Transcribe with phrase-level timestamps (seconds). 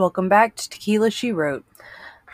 [0.00, 1.62] Welcome back to Tequila She Wrote.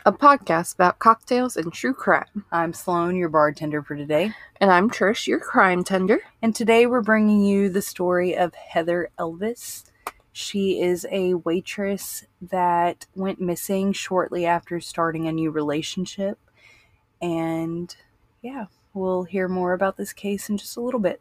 [0.05, 2.45] a podcast about cocktails and true crime.
[2.53, 4.35] I'm Sloan, your bartender for today.
[4.61, 6.21] And I'm Trish, your crime tender.
[6.41, 9.83] And today we're bringing you the story of Heather Elvis.
[10.31, 16.39] She is a waitress that went missing shortly after starting a new relationship.
[17.21, 17.97] And
[18.43, 21.21] yeah, we'll hear more about this case in just a little bit.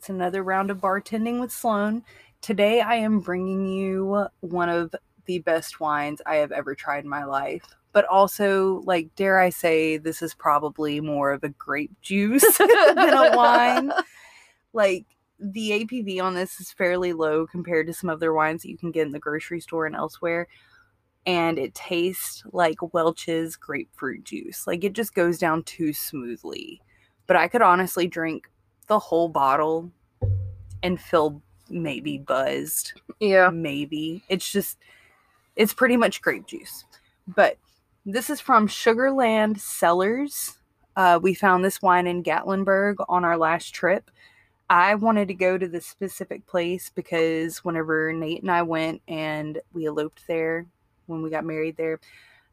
[0.00, 2.02] It's another round of bartending with Sloan.
[2.40, 4.94] Today I am bringing you one of
[5.26, 7.62] the best wines I have ever tried in my life.
[7.92, 13.12] But also, like, dare I say, this is probably more of a grape juice than
[13.12, 13.92] a wine.
[14.72, 15.04] Like,
[15.38, 18.92] the ABV on this is fairly low compared to some other wines that you can
[18.92, 20.48] get in the grocery store and elsewhere.
[21.26, 24.66] And it tastes like Welch's grapefruit juice.
[24.66, 26.80] Like, it just goes down too smoothly.
[27.26, 28.48] But I could honestly drink
[28.90, 29.88] the whole bottle
[30.82, 33.00] and feel maybe buzzed.
[33.20, 33.48] Yeah.
[33.50, 34.24] Maybe.
[34.28, 34.78] It's just,
[35.54, 36.84] it's pretty much grape juice.
[37.28, 37.56] But
[38.04, 40.58] this is from Sugarland Cellars.
[40.96, 44.10] Uh, we found this wine in Gatlinburg on our last trip.
[44.68, 49.60] I wanted to go to this specific place because whenever Nate and I went and
[49.72, 50.66] we eloped there
[51.06, 52.00] when we got married there,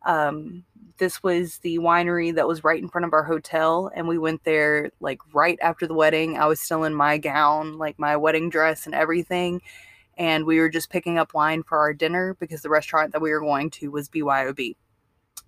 [0.08, 0.64] um,
[0.98, 4.44] this was the winery that was right in front of our hotel, and we went
[4.44, 6.38] there like right after the wedding.
[6.38, 9.62] I was still in my gown, like my wedding dress and everything,
[10.18, 13.32] and we were just picking up wine for our dinner because the restaurant that we
[13.32, 14.76] were going to was BYOB.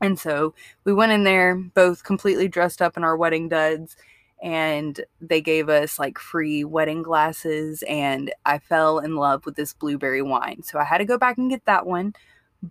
[0.02, 3.96] And so we went in there, both completely dressed up in our wedding duds,
[4.42, 9.74] and they gave us like free wedding glasses, and I fell in love with this
[9.74, 10.64] blueberry wine.
[10.64, 12.14] So I had to go back and get that one.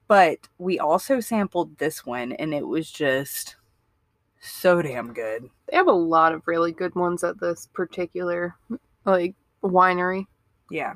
[0.07, 3.57] But we also sampled this one, and it was just
[4.41, 5.49] so damn good.
[5.69, 8.55] They have a lot of really good ones at this particular
[9.05, 10.27] like winery.
[10.71, 10.95] Yeah.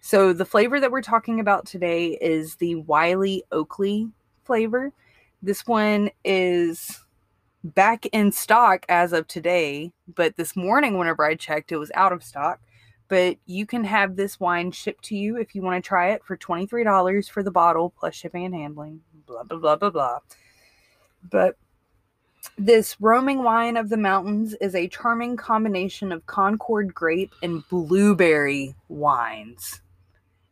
[0.00, 4.08] So the flavor that we're talking about today is the Wiley Oakley
[4.44, 4.92] flavor.
[5.42, 7.00] This one is
[7.64, 12.12] back in stock as of today, but this morning, whenever I checked, it was out
[12.12, 12.60] of stock.
[13.08, 16.24] But you can have this wine shipped to you if you want to try it
[16.24, 19.00] for $23 for the bottle plus shipping and handling.
[19.26, 20.18] Blah, blah, blah, blah, blah.
[21.30, 21.56] But
[22.58, 28.74] this roaming wine of the mountains is a charming combination of Concord grape and blueberry
[28.88, 29.82] wines.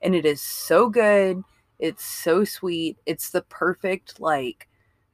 [0.03, 1.43] And it is so good.
[1.79, 2.99] It's so sweet.
[3.07, 4.69] It's the perfect, like,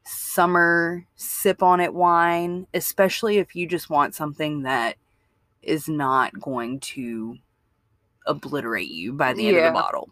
[0.04, 4.96] summer sip on it wine, especially if you just want something that
[5.62, 7.36] is not going to
[8.26, 10.10] obliterate you by the end of the bottle.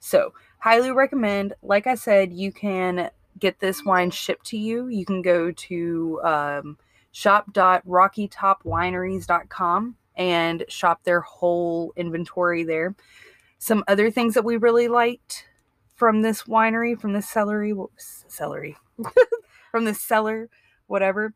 [0.00, 1.54] So, highly recommend.
[1.62, 4.88] Like I said, you can get this wine shipped to you.
[4.88, 6.78] You can go to um,
[7.12, 12.96] shop.rockytopwineries.com and shop their whole inventory there.
[13.58, 15.44] Some other things that we really liked
[15.94, 18.76] from this winery, from this celery, what was celery?
[19.70, 20.48] from this cellar,
[20.86, 21.34] whatever.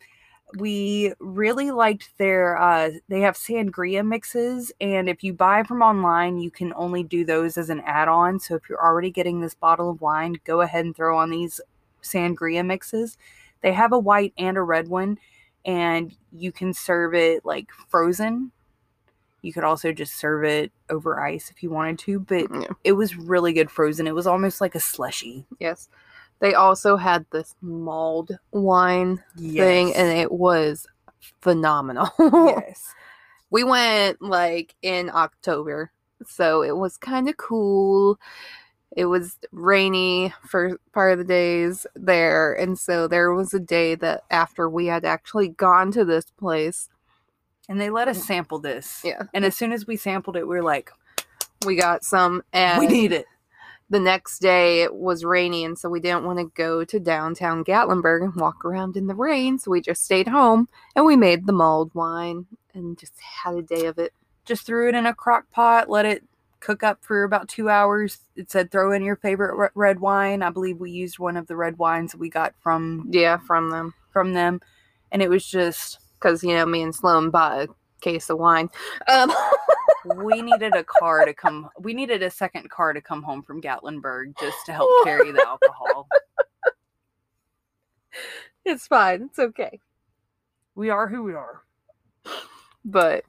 [0.59, 6.39] We really liked their uh they have sangria mixes and if you buy from online,
[6.39, 8.39] you can only do those as an add-on.
[8.41, 11.61] So if you're already getting this bottle of wine, go ahead and throw on these
[12.03, 13.17] sangria mixes.
[13.63, 15.19] They have a white and a red one
[15.65, 18.51] and you can serve it like frozen.
[19.43, 22.69] You could also just serve it over ice if you wanted to, but Yeah.
[22.85, 24.07] it was really good frozen.
[24.07, 25.47] It was almost like a slushy.
[25.59, 25.89] Yes.
[26.43, 30.89] They also had this mulled wine thing and it was
[31.41, 32.11] phenomenal.
[32.19, 32.93] yes.
[33.49, 35.93] we went like in October,
[36.27, 38.19] so it was kind of cool.
[38.97, 43.95] It was rainy for part of the days there, and so there was a day
[43.95, 46.89] that after we had actually gone to this place,
[47.69, 48.27] And they let us mm.
[48.27, 49.01] sample this.
[49.05, 50.91] yeah, And as soon as we sampled it, we are like,
[51.65, 53.27] we got some, and we need it.
[53.93, 57.63] The next day it was rainy, and so we didn't want to go to downtown
[57.63, 60.67] Gatlinburg and walk around in the rain, so we just stayed home
[60.97, 64.15] and we made the mulled wine and just had a day of it.
[64.47, 66.25] Just threw it in a crock pot, let it
[66.61, 68.19] cook up for about two hours.
[68.35, 70.43] It said throw in your favorite re- red wine.
[70.43, 73.93] I believe we used one of the red wines we got from Yeah, from them.
[74.11, 74.63] from them,
[75.13, 77.69] and it was just because you know me and Sloan bought a
[78.03, 78.69] case of wine.
[79.09, 79.33] Um,
[80.17, 81.71] we needed a car to come.
[81.79, 85.47] We needed a second car to come home from Gatlinburg just to help carry the
[85.47, 86.09] alcohol.
[88.65, 89.23] it's fine.
[89.23, 89.81] It's okay.
[90.75, 91.63] We are who we are.
[92.85, 93.25] But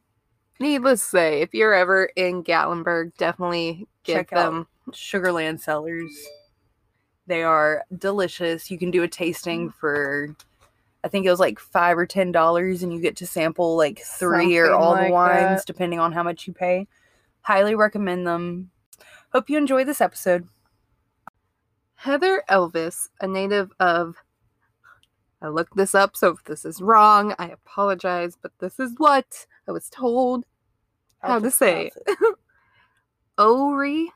[0.60, 4.68] needless to say, if you're ever in Gatlinburg, definitely get Check them.
[4.92, 6.12] Sugarland Cellars.
[7.28, 8.70] They are delicious.
[8.70, 9.74] You can do a tasting Mm.
[9.76, 10.36] for
[11.04, 14.00] I think it was like five or ten dollars and you get to sample like
[14.00, 15.68] three or Something all the wines that.
[15.68, 16.88] depending on how much you pay.
[17.42, 18.72] Highly recommend them.
[19.34, 20.48] Hope you enjoy this episode.
[21.96, 24.16] Heather Elvis, a native of.
[25.42, 29.46] I looked this up, so if this is wrong, I apologize, but this is what
[29.68, 30.46] I was told.
[31.20, 31.92] How to say
[33.38, 34.12] Horry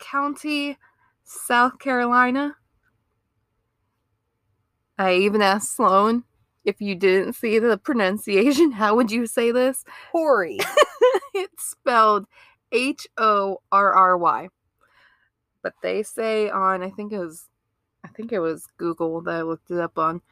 [0.00, 0.76] County,
[1.22, 2.56] South Carolina.
[4.98, 6.24] I even asked Sloan
[6.64, 9.84] if you didn't see the pronunciation, how would you say this?
[10.10, 10.58] Horry.
[11.34, 12.26] it's spelled
[12.70, 14.48] H O R R Y.
[15.62, 17.48] But they say on I think it was
[18.04, 20.22] I think it was Google that I looked it up on.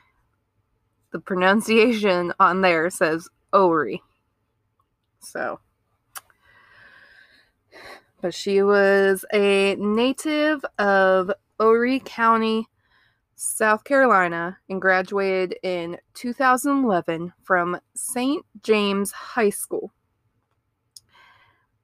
[1.13, 4.03] The pronunciation on there says Ori.
[5.21, 5.61] So
[8.21, 12.69] but she was a native of Horry County,
[13.43, 18.45] South Carolina, and graduated in 2011 from St.
[18.63, 19.95] James High School.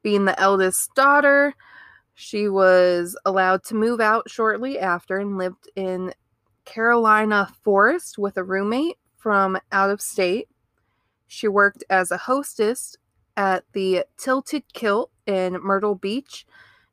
[0.02, 1.54] Being the eldest daughter,
[2.12, 6.12] she was allowed to move out shortly after and lived in
[6.66, 10.48] Carolina Forest with a roommate from out of state.
[11.26, 12.98] She worked as a hostess
[13.34, 16.44] at the Tilted Kilt in Myrtle Beach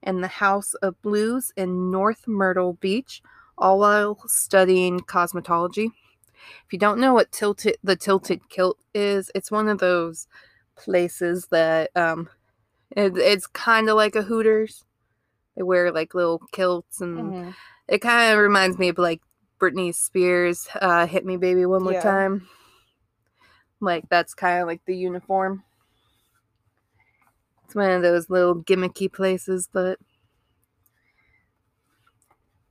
[0.04, 3.22] and the House of Blues in North Myrtle Beach,
[3.58, 5.88] all while studying cosmetology.
[6.66, 10.28] If you don't know what tilted the Tilted Kilt is, it's one of those
[10.76, 12.30] places that um
[12.96, 14.86] it, it's kind of like a Hooters.
[15.56, 17.56] They wear like little kilts and Mhm.
[17.88, 19.22] it kind of reminds me of like
[19.60, 22.02] Britney Spears uh Hit Me Baby One More Yeah.
[22.02, 22.48] Time.
[23.80, 25.64] Like that's kind of like the uniform.
[27.66, 30.00] It's one of those little gimmicky places, but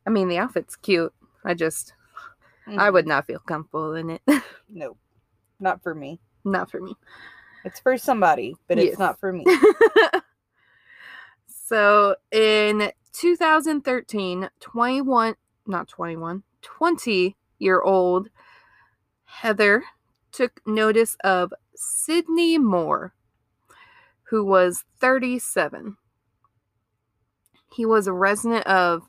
[0.06, 1.12] I mean the outfit's cute.
[1.44, 1.94] I just
[2.66, 2.92] I Mhm.
[2.92, 4.22] would not feel comfortable in it.
[4.68, 4.98] Nope.
[5.60, 6.20] Not for me.
[6.44, 6.96] not for me.
[7.64, 8.88] It's for somebody, but Yes.
[8.90, 9.44] it's not for me.
[11.46, 15.34] so in 2013, 21,
[15.66, 18.28] not 21, 20 year old
[19.24, 19.84] Heather
[20.32, 23.14] took notice of Sidney Moore,
[24.24, 25.96] who was 37.
[27.74, 29.08] He was a resident of,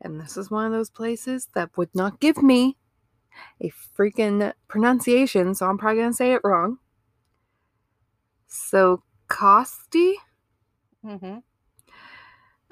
[0.00, 2.76] and this is one of those places that would not give me
[3.60, 6.78] a freaking pronunciation, so I'm probably going to say it wrong.
[8.46, 10.14] So, Costi,
[11.04, 11.38] hmm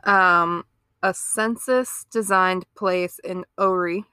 [0.05, 0.65] um,
[1.03, 4.05] a census designed place in Horry.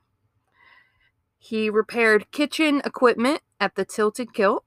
[1.37, 4.63] He repaired kitchen equipment at the Tilted Kilt.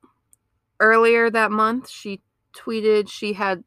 [0.81, 2.20] Earlier that month, she
[2.56, 3.64] tweeted she had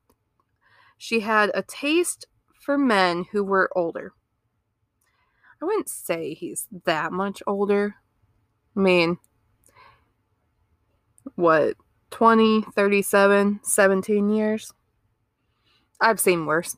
[0.98, 2.26] she had a taste
[2.60, 4.14] for men who were older.
[5.62, 7.96] I wouldn't say he's that much older.
[8.76, 9.18] I mean,
[11.36, 11.76] what,
[12.12, 14.72] 20, 37, 17 years?
[16.00, 16.78] I've seen worse.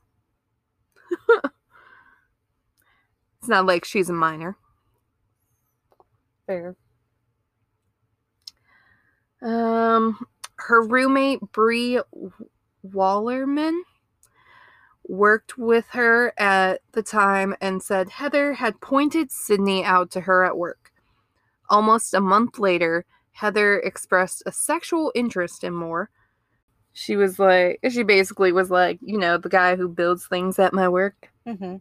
[3.39, 4.57] it's not like she's a minor.
[6.47, 6.75] Fair.
[9.41, 12.01] Um, her roommate Bree
[12.85, 13.79] Wallerman
[15.09, 20.45] worked with her at the time and said Heather had pointed Sidney out to her
[20.45, 20.91] at work.
[21.69, 26.09] Almost a month later, Heather expressed a sexual interest in Moore.
[26.93, 30.73] She was like, she basically was like, you know, the guy who builds things at
[30.73, 31.29] my work.
[31.45, 31.77] hmm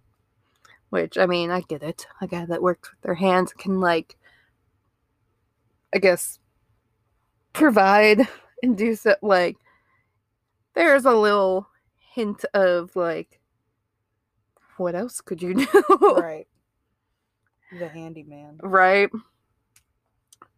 [0.91, 2.07] Which, I mean, I get it.
[2.21, 4.17] A guy that works with their hands can, like,
[5.95, 6.39] I guess,
[7.53, 8.27] provide
[8.63, 9.17] and do so.
[9.21, 9.57] Like,
[10.75, 11.68] there's a little
[12.19, 13.41] hint of, like,
[14.77, 16.17] what else could you do?
[16.17, 16.47] Right.
[17.71, 18.59] The handyman.
[18.63, 19.11] right?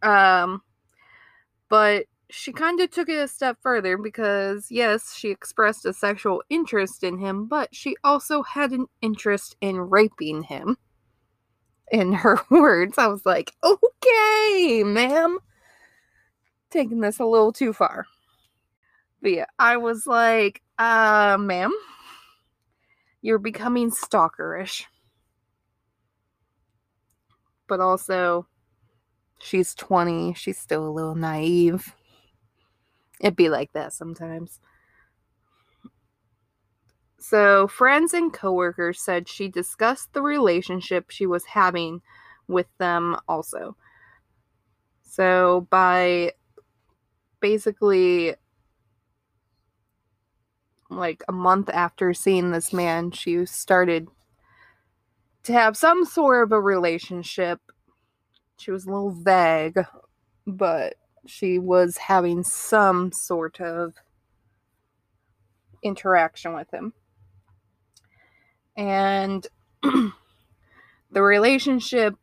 [0.02, 0.62] Um,
[1.68, 6.42] but she kind of took it a step further because, yes, she expressed a sexual
[6.48, 10.76] interest in him, but she also had an interest in raping him.
[11.92, 15.38] In her words, I was like, okay, ma'am.
[16.70, 18.06] Taking this a little too far.
[19.22, 21.72] But yeah, I was like, uh, ma'am,
[23.22, 24.84] you're becoming stalkerish.
[27.68, 28.46] But also,
[29.38, 30.34] she's 20.
[30.34, 31.94] She's still a little naive.
[33.20, 34.60] It'd be like that sometimes.
[37.18, 42.00] So, friends and coworkers said she discussed the relationship she was having
[42.48, 43.76] with them also.
[45.02, 46.32] So, by
[47.40, 48.34] basically
[50.90, 54.08] like a month after seeing this man, she started
[55.44, 57.60] to have some sort of a relationship.
[58.58, 59.78] She was a little vague,
[60.46, 60.94] but
[61.26, 63.94] she was having some sort of
[65.82, 66.92] interaction with him.
[68.76, 69.46] And
[69.82, 72.14] the relationship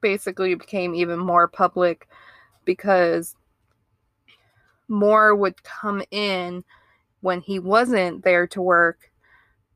[0.00, 2.08] basically became even more public
[2.64, 3.34] because
[4.88, 6.64] Moore would come in
[7.22, 9.10] when he wasn't there to work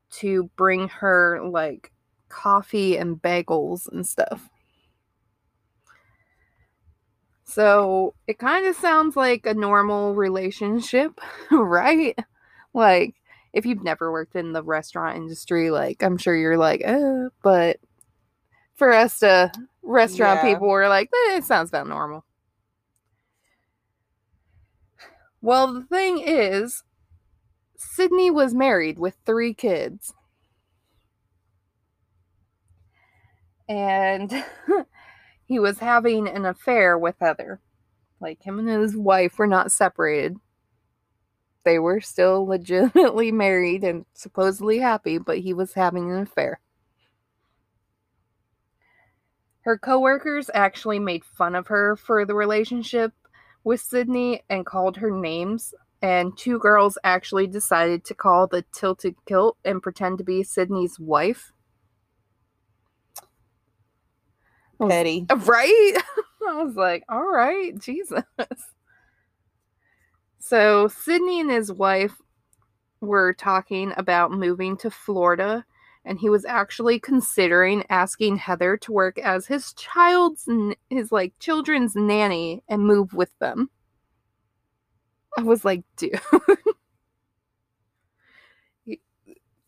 [0.09, 1.91] to bring her like
[2.29, 4.49] coffee and bagels and stuff.
[7.45, 11.19] So it kind of sounds like a normal relationship,
[11.51, 12.17] right?
[12.73, 13.15] Like
[13.53, 17.77] if you've never worked in the restaurant industry, like I'm sure you're like, uh, but
[18.75, 19.51] for us to
[19.83, 20.49] restaurant Yeah.
[20.55, 22.25] people, we're like, eh, it sounds about normal.
[25.41, 26.83] Well, the thing is,
[27.77, 30.13] Sidney was married with three kids.
[33.69, 34.45] And
[35.45, 37.61] he was having an affair with Heather.
[38.19, 40.37] Like him and his wife were not separated.
[41.63, 46.59] They were still legitimately married and supposedly happy, but he was having an affair.
[49.61, 53.11] Her coworkers actually made fun of her for the relationship
[53.65, 55.73] with Sidney and called her names.
[56.01, 60.99] And two girls actually decided to call the tilted kilt and pretend to be Sidney's
[60.99, 61.51] wife.
[64.79, 65.25] Was- Petty.
[65.35, 65.93] Right?
[66.47, 68.23] I was like, all right, Jesus.
[70.39, 72.21] So Sidney and his wife
[73.01, 75.65] were talking about moving to Florida,
[76.05, 80.47] and he was actually considering asking Heather to work as his child's
[80.89, 83.69] his like children's nanny and move with them.
[85.37, 86.19] I was like, dude.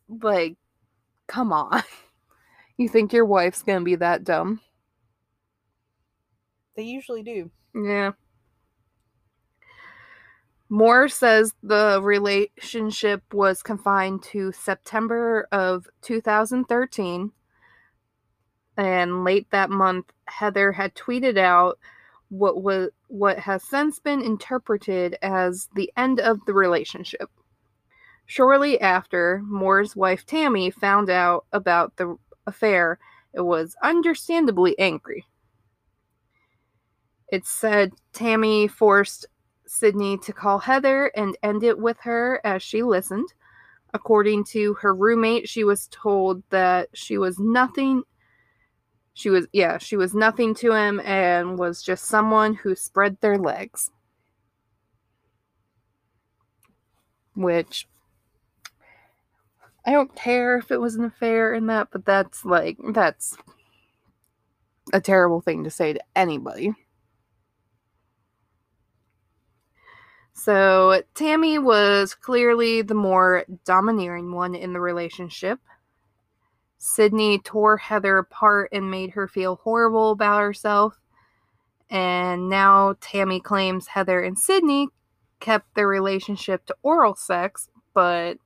[0.10, 0.58] Like,
[1.28, 1.84] come on.
[2.78, 4.62] You think your wife's gonna be that dumb?
[6.78, 7.52] They usually do.
[7.76, 8.14] Yeah.
[10.70, 17.32] Moore says the relationship was confined to September of 2013.
[18.78, 21.80] And late that month, Heather had tweeted out
[22.30, 27.30] what was what has since been interpreted as the end of the relationship.
[28.26, 33.00] Shortly after, Moore's wife Tammy found out about the affair
[33.34, 35.26] and was understandably angry.
[37.32, 39.26] It said Tammy forced
[39.66, 43.34] Sidney to call Heather and end it with her as she listened.
[43.94, 48.04] According to her roommate, she was told that she was nothing.
[49.14, 53.38] She was, yeah, she was nothing to him and was just someone who spread their
[53.38, 53.92] legs.
[57.36, 57.88] Which
[59.86, 63.38] I don't care if it was an affair in that, but that's like, that's
[64.94, 66.74] a terrible thing to say to anybody.
[70.34, 75.60] So Tammy was clearly the more domineering one in the relationship.
[76.80, 81.00] Sidney tore Heather apart and made her feel horrible about herself.
[81.90, 84.88] And now Tammy claims Heather and Sidney
[85.40, 88.38] kept their relationship to oral sex, but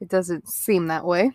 [0.00, 1.32] it doesn't seem that way.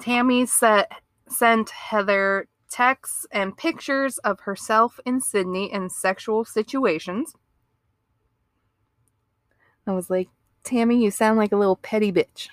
[0.00, 0.92] Tammy set,
[1.28, 7.32] sent Heather texts and pictures of herself and Sidney in sexual situations.
[9.86, 10.28] I was like,
[10.62, 12.48] Tammy, you sound like a little petty bitch.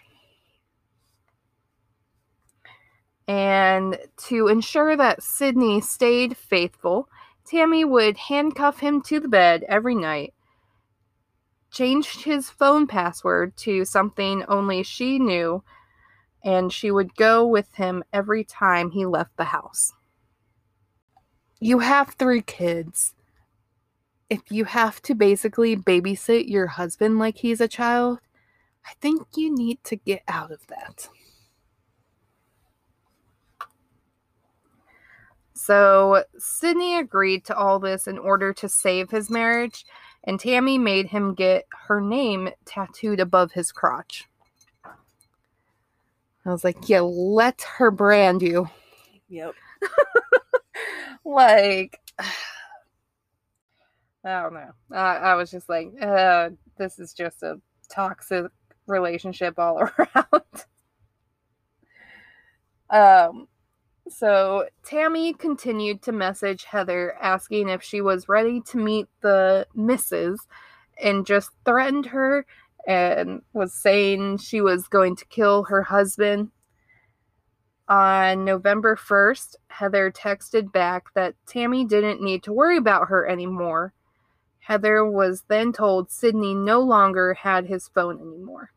[3.27, 7.09] And to ensure that Sidney stayed faithful,
[7.45, 10.33] Tammy would handcuff him to the bed every night,
[11.71, 15.63] changed his phone password to something only she knew,
[16.43, 19.93] and she would go with him every time he left the house.
[21.59, 23.15] You have three kids.
[24.29, 28.19] If you have to basically babysit your husband like he's a child,
[28.85, 31.09] I think you need to get out of that.
[35.65, 39.83] So, Sidney agreed to all this in order to save his marriage,
[40.23, 44.25] and Tammy made him get her name tattooed above his crotch.
[44.85, 48.69] I was like, yeah, let her brand you.
[49.29, 49.55] Yep.
[51.25, 51.99] like,
[54.23, 54.71] I don't know.
[54.91, 58.45] I, I was just like, uh, this is just a toxic
[58.85, 60.65] relationship all around.
[62.91, 63.47] um,
[64.07, 70.47] So Tammy continued to message Heather asking if she was ready to meet the missus
[71.01, 72.45] and just threatened her
[72.87, 76.51] and was saying she was going to kill her husband.
[77.87, 83.93] On November 1st, Heather texted back that Tammy didn't need to worry about her anymore.
[84.59, 88.71] Heather was then told Sidney no longer had his phone anymore.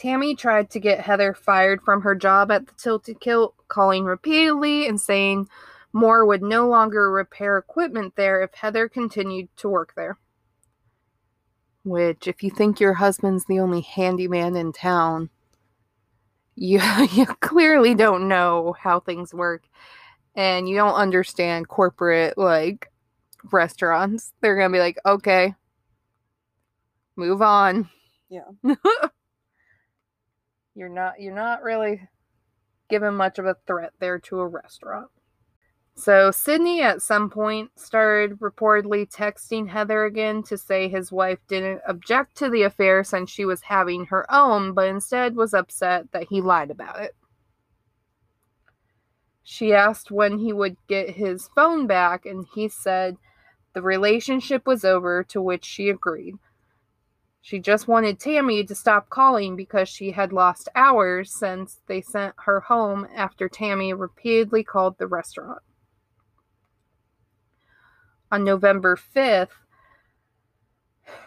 [0.00, 4.86] Tammy tried to get Heather fired from her job at the Tilted Kilt, calling repeatedly
[4.86, 5.46] and saying
[5.92, 10.16] Moore would no longer repair equipment there if Heather continued to work there.
[11.84, 15.28] Which, if you think your husband's the only handyman in town,
[16.54, 16.80] you,
[17.12, 19.64] you clearly don't know how things work
[20.34, 22.90] and you don't understand corporate like
[23.52, 24.32] restaurants.
[24.40, 25.54] They're going to be like, okay,
[27.16, 27.90] move on.
[28.30, 28.48] Yeah.
[30.74, 32.08] you're not you're not really
[32.88, 35.08] given much of a threat there to a restaurant.
[35.94, 41.82] So Sidney at some point started reportedly texting Heather again to say his wife didn't
[41.86, 46.28] object to the affair since she was having her own, but instead was upset that
[46.30, 47.14] he lied about it.
[49.42, 53.16] She asked when he would get his phone back, and he said
[53.74, 56.36] the relationship was over, to which she agreed.
[57.42, 62.34] She just wanted Tammy to stop calling because she had lost hours since they sent
[62.44, 65.62] her home after Tammy repeatedly called the restaurant
[68.30, 69.48] on November 5th,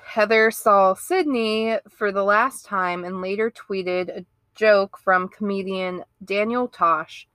[0.05, 6.67] Heather saw Sidney for the last time and later tweeted a joke from comedian Daniel
[6.67, 7.27] Tosh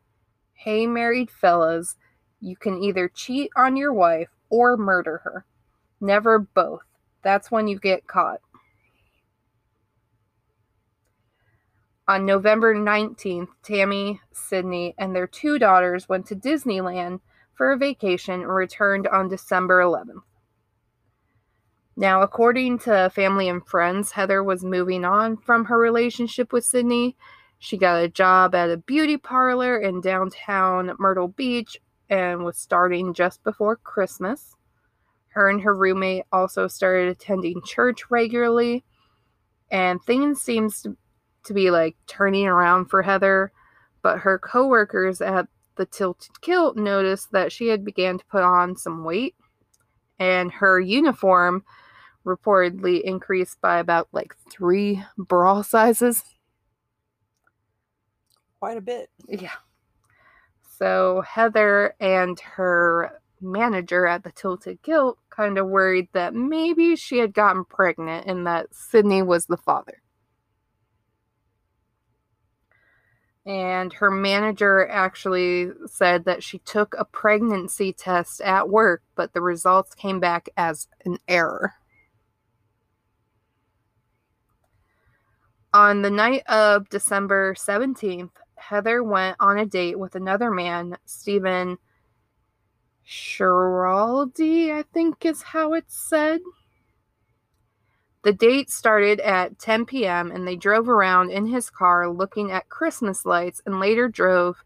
[0.54, 1.96] Hey, married fellas,
[2.40, 5.44] you can either cheat on your wife or murder her.
[6.00, 6.82] Never both.
[7.22, 8.40] That's when you get caught.
[12.08, 17.20] On November 19th, Tammy, Sidney, and their two daughters went to Disneyland
[17.52, 20.22] for a vacation and returned on December 11th.
[21.96, 27.14] Now, according to family and friends, Heather was moving on from her relationship with Sidney.
[27.58, 31.76] She got a job at a beauty parlor in downtown Myrtle Beach
[32.08, 34.56] and was starting just before Christmas.
[35.28, 38.84] Her and her roommate also started attending church regularly,
[39.70, 40.96] and things seems to,
[41.48, 43.52] to be like turning around for Heather.
[44.02, 48.76] But her coworkers at the tilted kilt noticed that she had began to put on
[48.76, 49.34] some weight
[50.18, 51.64] and her uniform
[52.24, 56.22] reportedly increased by about like three bra sizes.
[58.58, 59.10] Quite a bit.
[59.28, 59.52] Yeah.
[60.78, 67.18] So heather and her manager at the tilted kilt kind of worried that maybe she
[67.18, 70.02] had gotten pregnant and that sidney was the father
[73.48, 79.40] and her manager actually said that she took a pregnancy test at work, but the
[79.40, 81.72] results came back as an error.
[85.72, 91.78] On the night of December 17th, Heather went on a date with another man, Stephen
[93.06, 96.40] Schiraldi, I think is how it's said.
[98.28, 102.68] The date started at 10 p.m., and they drove around in his car looking at
[102.68, 104.62] Christmas lights and later drove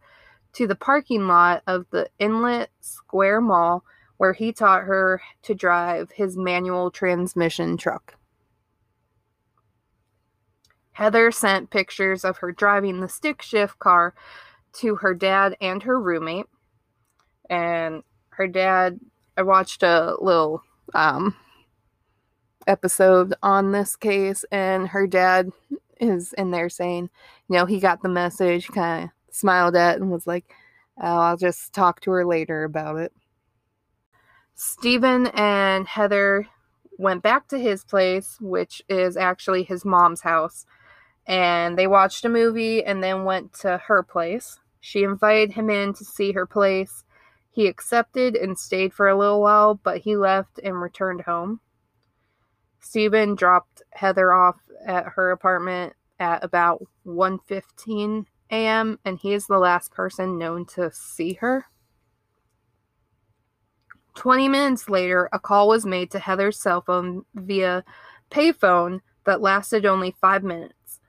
[0.55, 3.85] to the parking lot of the Inlet Square Mall
[4.17, 8.17] where he taught her to drive his manual transmission truck.
[10.91, 14.13] Heather sent pictures of her driving the stick shift car
[14.81, 16.47] to her dad and her roommate.
[17.49, 18.99] And her dad,
[19.37, 21.37] I watched a little um,
[22.67, 25.51] episode on this case, and her dad
[26.01, 27.11] is in there saying,
[27.49, 30.45] you know, he got the message, kind of smiled at, and was like,
[31.01, 33.13] oh, I'll just talk to her later about it.
[34.55, 36.47] Stephen and Heather
[36.99, 40.67] went back to his place, which is actually his mom's house,
[41.27, 44.59] and they watched a movie and then went to her place.
[44.81, 47.05] She invited him in to see her place.
[47.51, 51.61] He accepted and stayed for a little while, but he left and returned home.
[52.83, 58.99] Stephen dropped Heather off at her apartment at about 1:15 a.m.
[59.05, 61.67] and he is the last person known to see her.
[64.15, 67.83] 20 minutes later, a call was made to Heather's cell phone via
[68.31, 71.01] payphone that lasted only 5 minutes.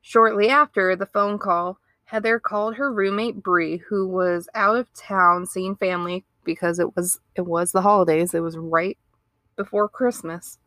[0.00, 5.46] Shortly after the phone call, Heather called her roommate Bree, who was out of town
[5.46, 8.34] seeing family because it was it was the holidays.
[8.34, 8.98] It was right
[9.56, 10.58] before Christmas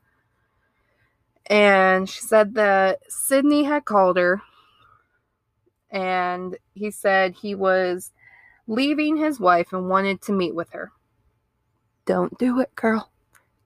[1.48, 4.42] and she said that Sidney had called her
[5.92, 8.12] and he said he was
[8.68, 10.92] leaving his wife and wanted to meet with her.
[12.06, 13.12] Don't do it, girl.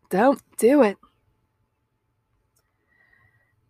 [0.09, 0.97] Don't do it.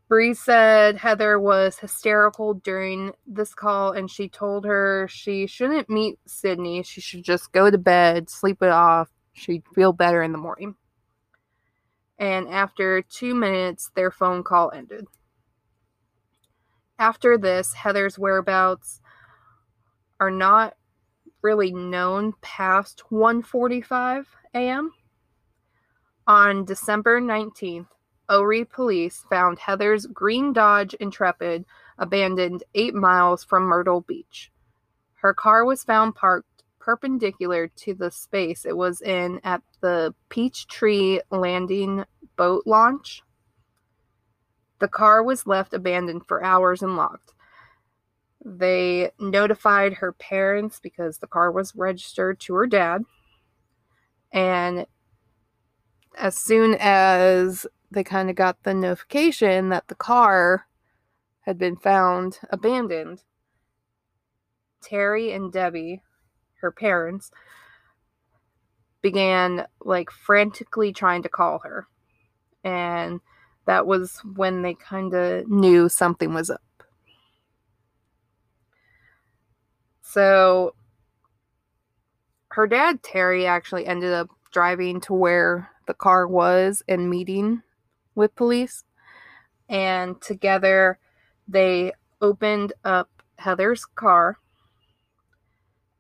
[0.10, 6.18] Bree said Heather was hysterical during this call and she told her she shouldn't meet
[6.26, 6.82] Sidney.
[6.84, 9.10] She should just go to bed, sleep it off.
[9.34, 10.76] She'd feel better in the morning.
[12.20, 15.06] And after two minutes, their phone call ended.
[17.00, 19.02] After this, Heather's whereabouts
[20.20, 20.76] are not
[21.44, 24.26] really known past 1:45
[24.56, 24.92] a.m.
[26.26, 27.88] On December 19th,
[28.28, 31.66] Horry police found Heather's green Dodge Intrepid
[31.98, 34.52] abandoned 8 miles from Myrtle Beach.
[35.22, 36.57] Her car was found parked
[36.88, 42.06] perpendicular to the space it was in at the Peachtree Landing
[42.38, 43.22] boat launch.
[44.80, 47.34] The car was left abandoned for hours and locked.
[48.46, 53.02] They notified her parents because the car was registered to her dad.
[54.32, 54.86] And
[56.18, 60.68] as soon as they kind of got the notification that the car
[61.42, 63.24] had been found abandoned,
[64.82, 66.02] Terry and Debbie,
[66.62, 67.32] her parents,
[69.02, 71.88] began like frantically trying to call her.
[72.64, 73.22] And
[73.66, 76.62] that was when they kind of knew something was up.
[80.02, 80.74] So
[82.50, 87.62] her dad, Terry, actually ended up driving to where the car was and meeting
[88.16, 88.84] with police.
[89.70, 90.98] And together
[91.48, 91.92] they
[92.22, 94.40] opened up Heather's car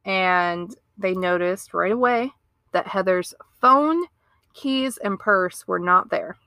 [0.07, 2.31] and they noticed right away
[2.71, 4.05] that Heather's phone,
[4.53, 6.37] keys, and purse were not there.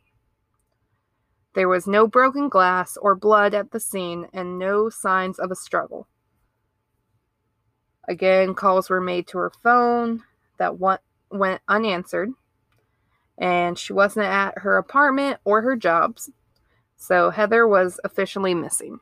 [1.54, 5.56] There was no broken glass or blood at the scene and no signs of a
[5.56, 6.08] struggle.
[8.08, 10.22] Again, calls were made to her phone
[10.58, 12.30] that went unanswered,
[13.36, 16.30] and she wasn't at her apartment or her jobs,
[16.96, 19.00] so Heather was officially missing.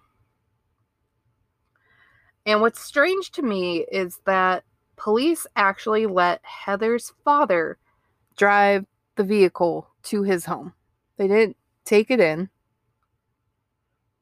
[2.48, 4.64] And what's strange to me is that
[4.96, 7.76] police actually let Heather's father
[8.38, 10.72] drive the vehicle to his home.
[11.18, 12.48] They didn't take it in.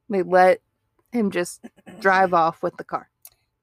[0.09, 0.59] They let
[1.13, 1.67] him just
[2.01, 3.09] drive off with the car.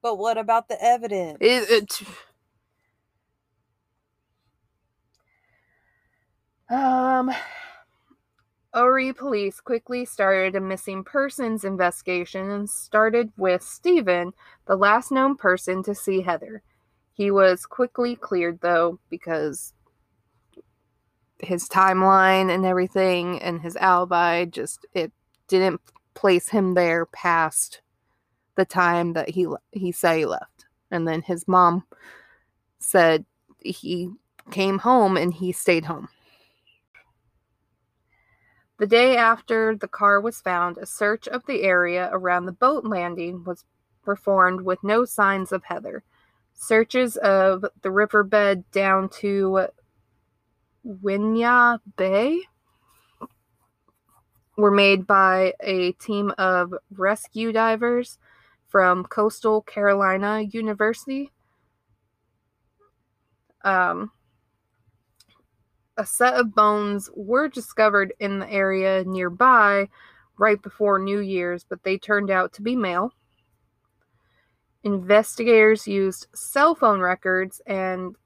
[0.01, 1.37] But what about the evidence?
[1.43, 2.01] It, it,
[6.75, 7.31] um,
[8.75, 14.33] Horry police quickly started a missing persons investigation and started with Stephen,
[14.67, 16.61] the last known person to see Heather.
[17.13, 19.75] He was quickly cleared though because
[21.39, 25.13] his timeline and everything and his alibi just it
[25.47, 25.81] didn't
[26.15, 27.81] place him there past
[28.57, 31.85] the time that he he said he left and then his mom
[32.79, 33.25] said
[33.61, 34.11] he
[34.51, 36.09] came home and he stayed home
[38.79, 42.85] the day after the car was found a search of the area around the boat
[42.85, 43.65] landing was
[44.03, 46.03] performed with no signs of heather
[46.55, 49.67] searches of the riverbed down to
[50.87, 52.41] Winyah Bay
[54.57, 58.19] were made by a team of rescue divers
[58.69, 61.33] from Coastal Carolina University.
[63.65, 64.13] Um,
[65.97, 69.89] a set of bones were discovered in the area nearby
[70.39, 73.13] right before New Year's, but they turned out to be male.
[74.83, 78.17] Investigators used cell phone records and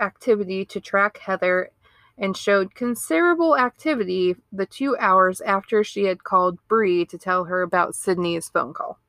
[0.00, 1.70] activity to track Heather
[2.16, 7.62] and showed considerable activity the two hours after she had called Bree to tell her
[7.62, 9.00] about Sidney's phone call.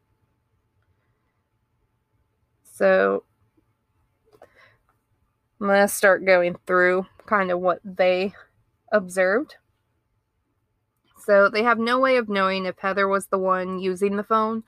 [2.63, 3.23] So
[5.61, 8.33] I'm going to start going through kind of what they
[8.91, 9.55] observed.
[11.17, 14.63] So they have no way of knowing if Heather was the one using the phone,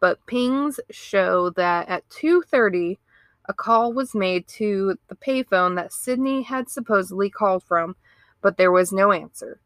[0.00, 2.98] but pings show that at 2:30
[3.46, 7.96] a call was made to the payphone that Sidney had supposedly called from,
[8.40, 9.60] but there was no answer.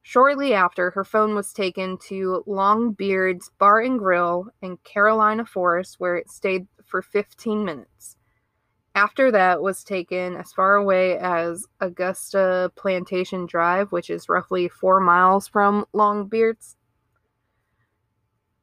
[0.00, 6.16] Shortly after, her phone was taken to Longbeard's Bar and Grill in Carolina Forest, where
[6.16, 8.16] it stayed for 15 minutes.
[9.00, 15.00] After that, was taken as far away as Augusta Plantation Drive, which is roughly four
[15.00, 16.76] miles from Longbeard's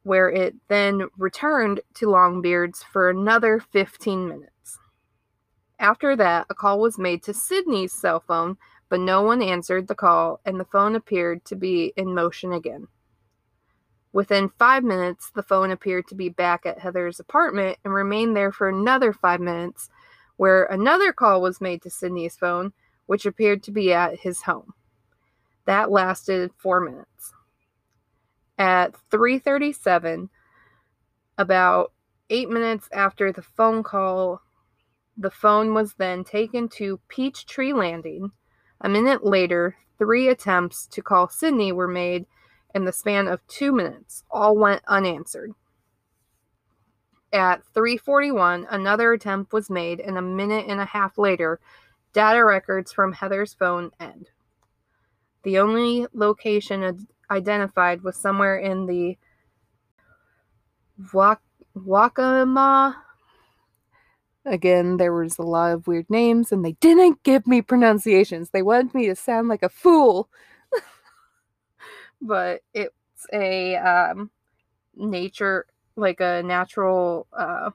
[0.04, 4.78] where it then returned to Longbeard's for another 15 minutes.
[5.80, 8.58] After that, a call was made to Sidney's cell phone,
[8.89, 12.89] but no one answered the call, and the phone appeared to be in motion again.
[14.13, 18.52] Within five minutes, the phone appeared to be back at Heather's apartment and remained there
[18.52, 19.89] for another five minutes,
[20.38, 22.73] where another call was made to Sidney's phone,
[23.06, 24.73] which appeared to be at his home.
[25.65, 27.34] That lasted four minutes.
[28.58, 30.30] At 3:37,
[31.38, 31.91] about
[32.30, 34.41] eight minutes after the phone call,
[35.17, 38.32] the phone was then taken to Peachtree Landing.
[38.82, 42.26] A minute later, three attempts to call Sidney were made
[42.73, 44.23] in the span of two minutes.
[44.30, 45.54] All went unanswered.
[47.34, 51.60] At 3:41, another attempt was made, and a minute and a half later,
[52.13, 54.30] data records from Heather's phone end.
[55.44, 59.18] The only location identified was somewhere in the
[61.13, 62.96] Waccamaw.
[64.46, 68.50] Again, there was a lot of weird names, and they didn't give me pronunciations.
[68.50, 70.30] They wanted me to sound like a fool.
[72.22, 74.32] but it's a um,
[74.96, 75.66] nature,
[75.97, 77.71] like a natural uh,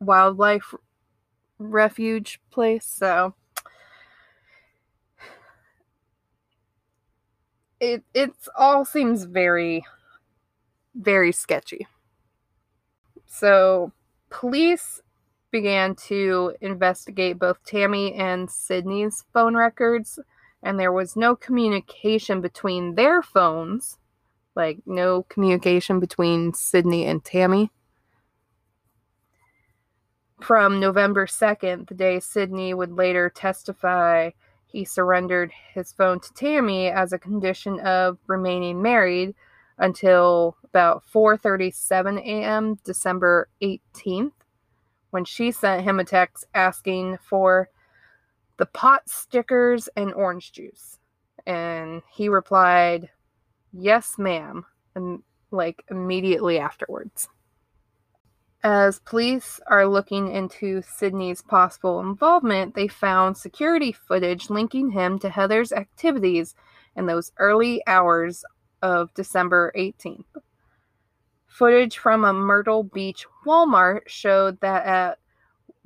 [0.00, 0.74] wildlife
[1.58, 2.86] refuge place.
[2.86, 3.34] So
[7.80, 9.84] it it's all seems very
[10.94, 11.86] very sketchy.
[13.26, 13.92] So
[14.30, 15.02] police
[15.50, 20.18] began to investigate both Tammy and Sidney's phone records
[20.62, 23.98] and there was no communication between their phones,
[24.54, 27.70] like no communication between Sidney and Tammy.
[30.40, 34.30] From November 2nd, the day Sidney would later testify
[34.66, 39.34] he surrendered his phone to Tammy as a condition of remaining married
[39.78, 42.78] until about 4:37 a.m.
[42.84, 44.32] December 18th
[45.10, 47.68] when she sent him a text asking for
[48.56, 50.98] the pot stickers and orange juice.
[51.46, 53.10] And he replied,
[53.76, 57.28] Yes, ma'am, and like immediately afterwards.
[58.62, 65.28] As police are looking into Sidney's possible involvement, they found security footage linking him to
[65.28, 66.54] Heather's activities
[66.96, 68.44] in those early hours
[68.80, 70.24] of December 18th.
[71.46, 75.18] Footage from a Myrtle Beach Walmart showed that at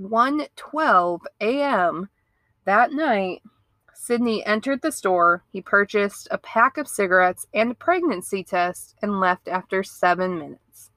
[0.01, 2.09] 1:12 a.m.,
[2.65, 3.43] that night,
[4.01, 5.43] Sidney entered the store.
[5.53, 10.91] He purchased a pack of cigarettes and a pregnancy test and left after seven minutes.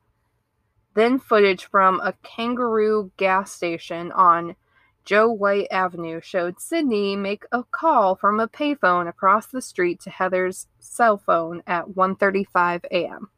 [0.94, 4.56] Then, footage from a kangaroo gas station on
[5.04, 10.12] Joe White Avenue showed Sidney make a call from a payphone across the street to
[10.12, 13.30] Heather's cell phone at 1:35 a.m.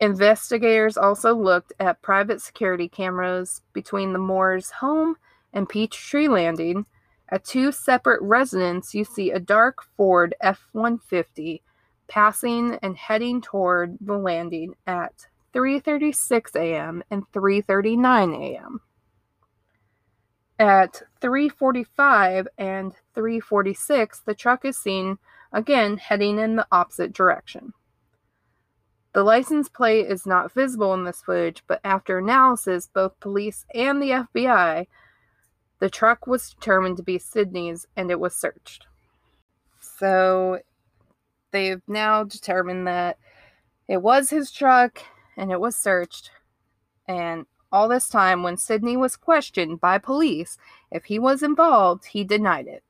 [0.00, 5.16] Investigators also looked at private security cameras between the Moore's home
[5.52, 6.86] and Peachtree Landing.
[7.30, 11.62] At two separate residents, you see a dark Ford F 150
[12.08, 17.02] passing and heading toward the landing at 3:36 a.m.
[17.10, 18.80] and 3:39 a.m.
[20.58, 25.18] At 3:45 and 3:46, the truck is seen
[25.52, 27.74] again heading in the opposite direction.
[29.12, 34.00] The license plate is not visible in this footage, but after analysis, both police and
[34.00, 34.86] the FBI
[35.80, 38.86] the truck was determined to be Sidney's and it was searched.
[39.80, 40.60] So
[41.50, 43.18] they've now determined that
[43.86, 45.00] it was his truck
[45.36, 46.30] and it was searched.
[47.06, 50.58] And all this time, when Sidney was questioned by police
[50.90, 52.82] if he was involved, he denied it.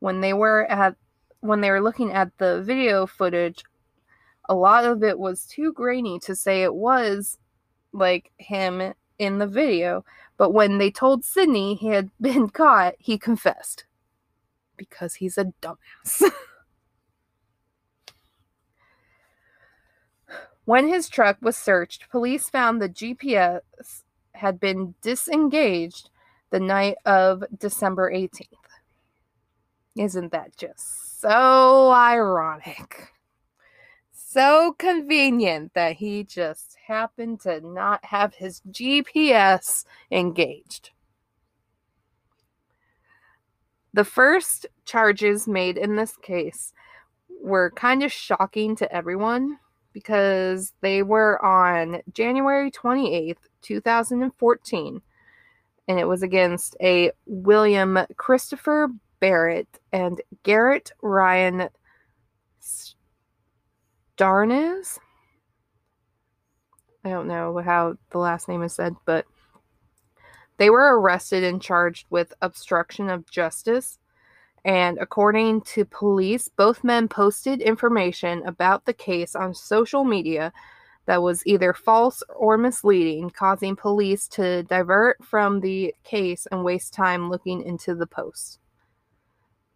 [0.00, 0.96] When they were at
[1.40, 3.64] when they were looking at the video footage,
[4.48, 7.38] a lot of it was too grainy to say it was
[7.92, 10.04] like him in the video,
[10.38, 13.84] but when they told Sidney he had been caught, he confessed.
[14.78, 16.22] Because he's a dumbass.
[20.64, 23.60] when his truck was searched, police found the GPS
[24.34, 26.10] had been disengaged
[26.50, 28.46] the night of December 18th.
[29.96, 33.08] Isn't that just so ironic?
[34.30, 40.90] So convenient that he just happened to not have his GPS engaged.
[43.94, 46.74] The first charges made in this case
[47.40, 49.58] were kind of shocking to everyone
[49.94, 55.00] because they were on January 28th, 2014,
[55.88, 61.70] and it was against a William Christopher Barrett and Garrett Ryan
[64.18, 64.98] Darnes.
[67.04, 69.26] I don't know how the last name is said, but
[70.58, 73.98] they were arrested and charged with obstruction of justice
[74.64, 80.52] And according to police, both men posted information about the case on social media
[81.06, 86.94] that was either false or misleading, causing police to divert from the case and waste
[86.94, 88.60] time looking into the posts.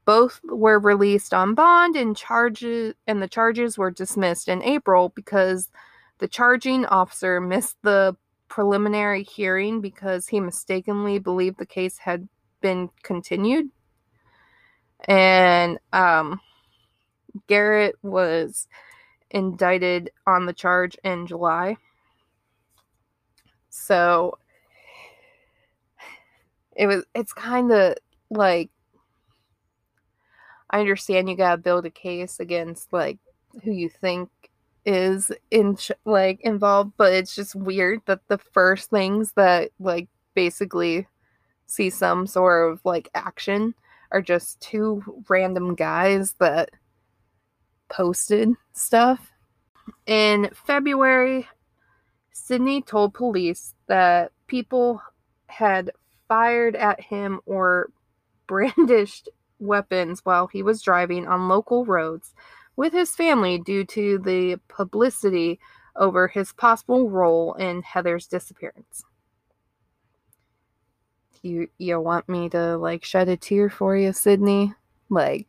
[0.05, 5.71] Both were released on bond and charges and the charges were dismissed in April because
[6.19, 8.17] the charging officer missed the
[8.49, 12.29] preliminary hearing because he mistakenly believed the case had
[12.61, 13.71] been continued.
[15.09, 16.41] And um,
[17.47, 18.69] Garrett was
[19.31, 21.77] indicted on the charge in July.
[23.71, 24.39] So
[26.77, 27.95] it was it's kind of
[28.31, 28.71] like
[30.73, 33.19] I understand you got to build a case against like
[33.63, 34.31] who you think
[34.85, 41.07] is in like involved, but it's just weird that the first things that like basically
[41.67, 43.75] see some sort of like action
[44.11, 46.71] are just two random guys that
[47.89, 49.31] posted stuff.
[50.07, 51.49] In February,
[52.33, 55.03] Sidney told police that people
[55.47, 55.91] had
[56.29, 57.91] fired at him or
[58.47, 59.29] brandished
[59.63, 62.35] weapons while he was driving on local roads
[62.77, 65.61] with his family due to the publicity
[65.97, 69.05] over his possible role in Heather's disappearance.
[71.43, 74.75] You you want me to like shed a tear for you, Sidney?
[75.09, 75.49] Like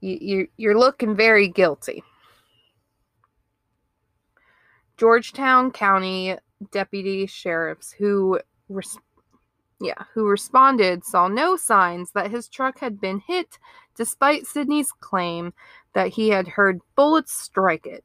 [0.00, 2.02] you, you you're looking very guilty.
[4.96, 6.36] Georgetown County
[6.70, 8.98] deputy sheriffs who res-
[9.82, 13.58] yeah, who responded saw no signs that his truck had been hit,
[13.96, 15.52] despite Sidney's claim
[15.92, 18.04] that he had heard bullets strike it.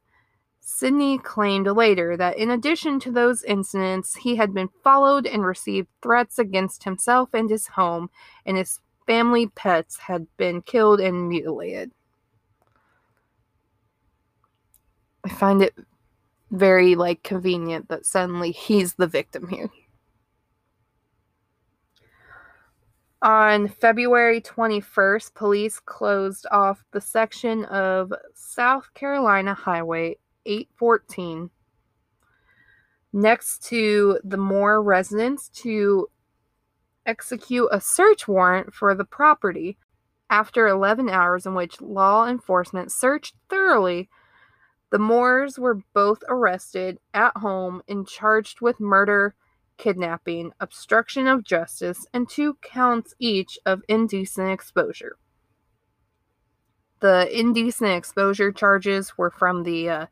[0.59, 5.87] Sidney claimed later that in addition to those incidents, he had been followed and received
[6.01, 8.09] threats against himself and his home,
[8.45, 11.91] and his family pets had been killed and mutilated.
[15.23, 15.73] I find it
[16.51, 19.69] very like convenient that suddenly he's the victim here.
[23.21, 31.49] On February 21st, police closed off the section of South Carolina Highway 814
[33.11, 36.09] next to the Moore residence to
[37.07, 39.77] execute a search warrant for the property.
[40.29, 44.09] After 11 hours in which law enforcement searched thoroughly,
[44.91, 49.33] the Moores were both arrested at home and charged with murder
[49.77, 55.17] kidnapping, obstruction of justice, and two counts each of indecent exposure.
[56.99, 60.05] The indecent exposure charges were from the uh,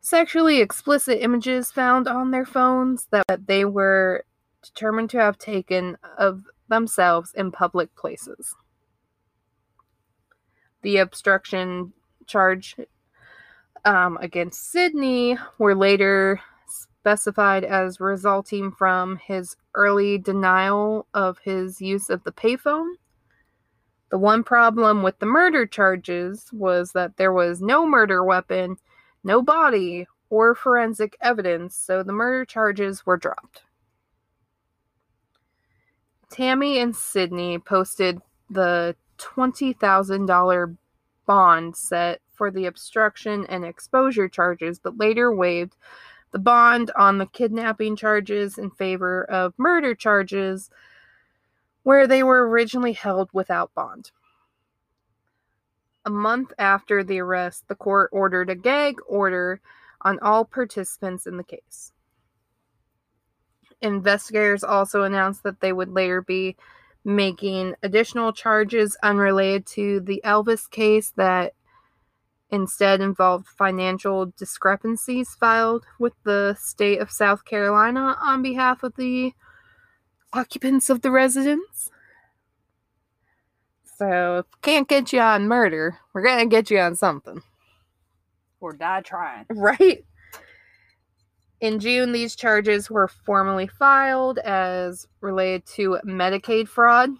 [0.00, 4.24] sexually explicit images found on their phones that they were
[4.62, 8.54] determined to have taken of themselves in public places.
[10.82, 11.92] The obstruction
[12.26, 12.76] charge
[13.84, 16.40] um, against Sidney were later
[17.00, 22.92] specified as resulting from his early denial of his use of the payphone.
[24.10, 28.76] The one problem with the murder charges was that there was no murder weapon,
[29.24, 33.62] no body, or forensic evidence, so the murder charges were dropped.
[36.30, 40.76] Tammy and Sidney posted the $20,000
[41.26, 45.76] bond set for the obstruction and exposure charges, but later waived
[46.32, 50.70] the bond on the kidnapping charges in favor of murder charges,
[51.82, 54.10] where they were originally held without bond.
[56.04, 59.60] A month after the arrest, the court ordered a gag order
[60.02, 61.92] on all participants in the case.
[63.82, 66.56] Investigators also announced that they would later be
[67.04, 71.54] making additional charges unrelated to the Elvis case that
[72.50, 79.32] instead involved financial discrepancies filed with the state of South Carolina on behalf of the
[80.32, 81.90] occupants of the residence.
[83.96, 87.42] So, can't get you on murder, we're gonna get you on something.
[88.60, 89.46] Or die trying.
[89.50, 90.04] Right?
[91.60, 97.10] In June, these charges were formally filed as related to Medicaid fraud.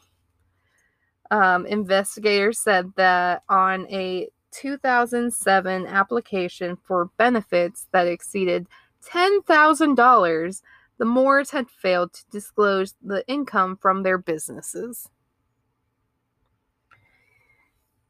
[1.30, 8.66] Um, investigators said that on a 2007 application for benefits that exceeded
[9.04, 10.62] $10,000,
[10.98, 15.08] the Moores had failed to disclose the income from their businesses.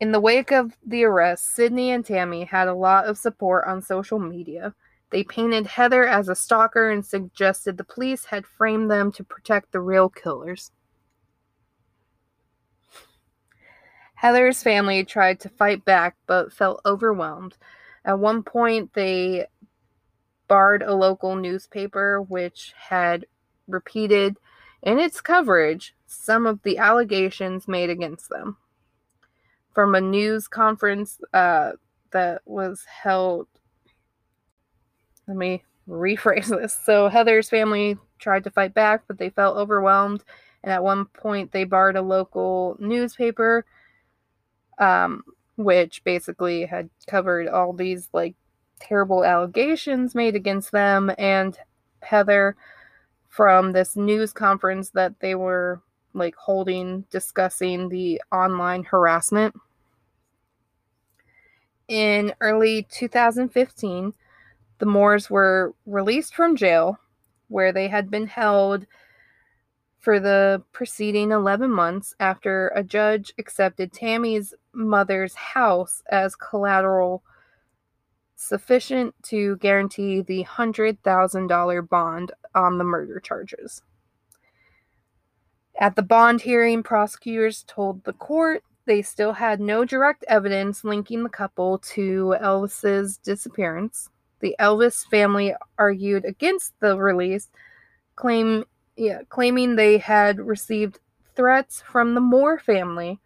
[0.00, 3.82] In the wake of the arrest, Sidney and Tammy had a lot of support on
[3.82, 4.74] social media.
[5.10, 9.72] They painted Heather as a stalker and suggested the police had framed them to protect
[9.72, 10.72] the real killers.
[14.20, 17.56] Heather's family tried to fight back but felt overwhelmed.
[18.04, 19.46] At one point, they
[20.46, 23.24] barred a local newspaper which had
[23.66, 24.36] repeated
[24.82, 28.58] in its coverage some of the allegations made against them.
[29.74, 31.72] From a news conference uh,
[32.10, 33.46] that was held,
[35.26, 36.78] let me rephrase this.
[36.84, 40.24] So, Heather's family tried to fight back, but they felt overwhelmed.
[40.62, 43.64] And at one point, they barred a local newspaper,
[44.80, 45.22] um,
[45.56, 48.34] which basically had covered all these like
[48.80, 51.58] terrible allegations made against them and
[52.02, 52.56] Heather
[53.28, 55.82] from this news conference that they were
[56.14, 59.54] like holding discussing the online harassment.
[61.86, 64.14] In early 2015,
[64.78, 66.98] the Moores were released from jail
[67.48, 68.86] where they had been held
[69.98, 77.22] for the preceding 11 months after a judge accepted Tammy's mother's house as collateral
[78.36, 83.82] sufficient to guarantee the $100,000 bond on the murder charges.
[85.78, 91.22] At the bond hearing, prosecutors told the court they still had no direct evidence linking
[91.22, 94.08] the couple to Elvis's disappearance.
[94.40, 97.48] The Elvis family argued against the release,
[98.16, 98.64] claim,
[98.96, 100.98] yeah, claiming they had received
[101.36, 103.20] threats from the Moore family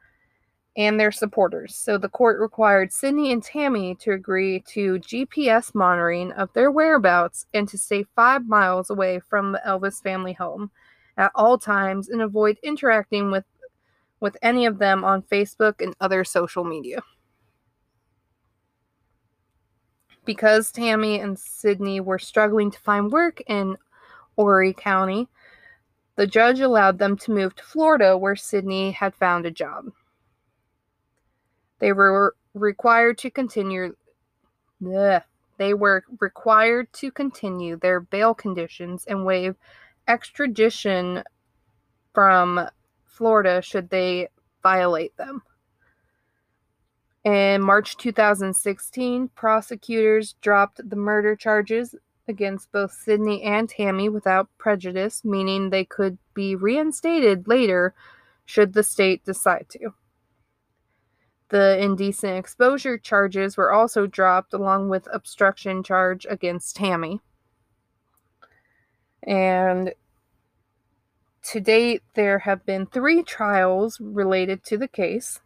[0.77, 1.75] and their supporters.
[1.77, 7.47] So the court required Sidney and Tammy to agree to GPS monitoring of their whereabouts
[7.55, 10.71] and to stay five miles away from the Elvis family home
[11.17, 13.45] at all times and avoid interacting with
[14.21, 17.03] with any of them on Facebook and other social media.
[20.25, 23.77] Because Tammy and Sidney were struggling to find work in
[24.37, 25.29] Horry County,
[26.17, 29.93] the judge allowed them to move to Florida where Sidney had found a job.
[31.85, 33.95] They were required to continue
[34.81, 35.23] bleh,
[35.59, 39.57] they were required to continue their bail conditions and waive
[40.09, 41.25] extradition
[42.15, 42.71] from
[43.05, 44.29] Florida should they
[44.63, 45.43] violate them.
[47.23, 51.95] In March 2016, prosecutors dropped the murder charges
[52.27, 57.93] against both Sidney and Tammy without prejudice, meaning they could be reinstated later
[58.47, 59.93] should the state decide to.
[61.55, 67.21] The indecent exposure charges were also dropped along with obstruction charge against Tammy.
[69.23, 69.95] And
[71.45, 75.43] to date, there have been three trials related to the case.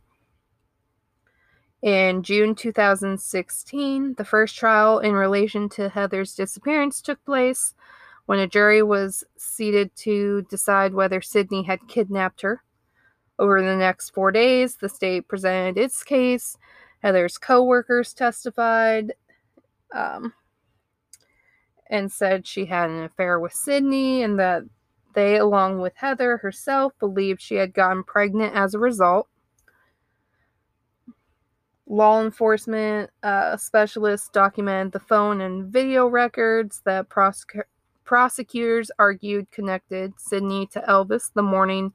[1.82, 7.74] In June 2016, the first trial in relation to Heather's disappearance took place
[8.24, 12.62] when a jury was seated to decide whether Sidney had kidnapped her.
[13.38, 16.56] Over the next four days, the state presented its case.
[17.02, 19.12] Heather's co workers testified
[19.94, 20.32] um,
[21.88, 24.64] and said she had an affair with Sidney and that
[25.14, 29.28] they, along with Heather herself, believed she had gotten pregnant as a result
[31.88, 37.62] law enforcement uh, specialists documented the phone and video records that prosec-
[38.04, 41.92] prosecutors argued connected Sidney to Elvis the morning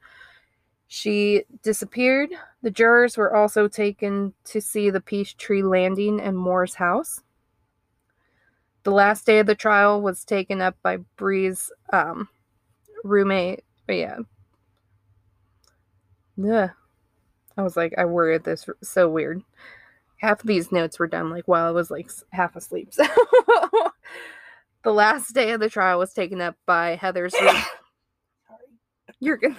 [0.94, 2.30] she disappeared.
[2.62, 7.20] The jurors were also taken to see the Peachtree Landing and Moore's house.
[8.84, 12.28] The last day of the trial was taken up by Bree's um,
[13.02, 13.64] roommate.
[13.88, 14.18] Yeah.
[16.36, 16.70] Yeah.
[17.56, 19.42] I was like, I worded this so weird
[20.24, 22.92] half of these notes were done like while I was like half asleep.
[24.84, 27.32] So the last day of the trial was taken up by Heather's.
[27.38, 27.62] Sorry.
[29.18, 29.56] You're good.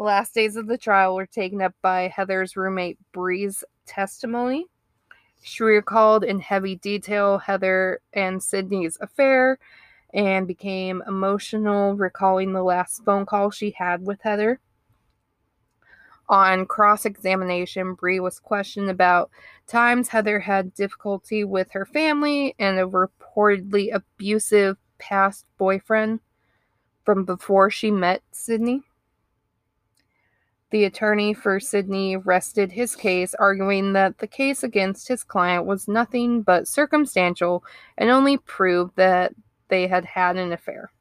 [0.00, 4.64] The last days of the trial were taken up by Heather's roommate Bree's testimony.
[5.42, 9.58] She recalled in heavy detail Heather and Sidney's affair
[10.14, 14.58] and became emotional, recalling the last phone call she had with Heather.
[16.30, 19.30] On cross examination, Bree was questioned about
[19.66, 26.20] times Heather had difficulty with her family and a reportedly abusive past boyfriend
[27.04, 28.84] from before she met Sidney.
[30.70, 35.88] The attorney for Sidney rested his case, arguing that the case against his client was
[35.88, 37.64] nothing but circumstantial
[37.98, 39.34] and only proved that
[39.68, 40.92] they had had an affair.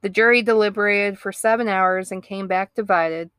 [0.00, 3.30] The jury deliberated for seven hours and came back divided.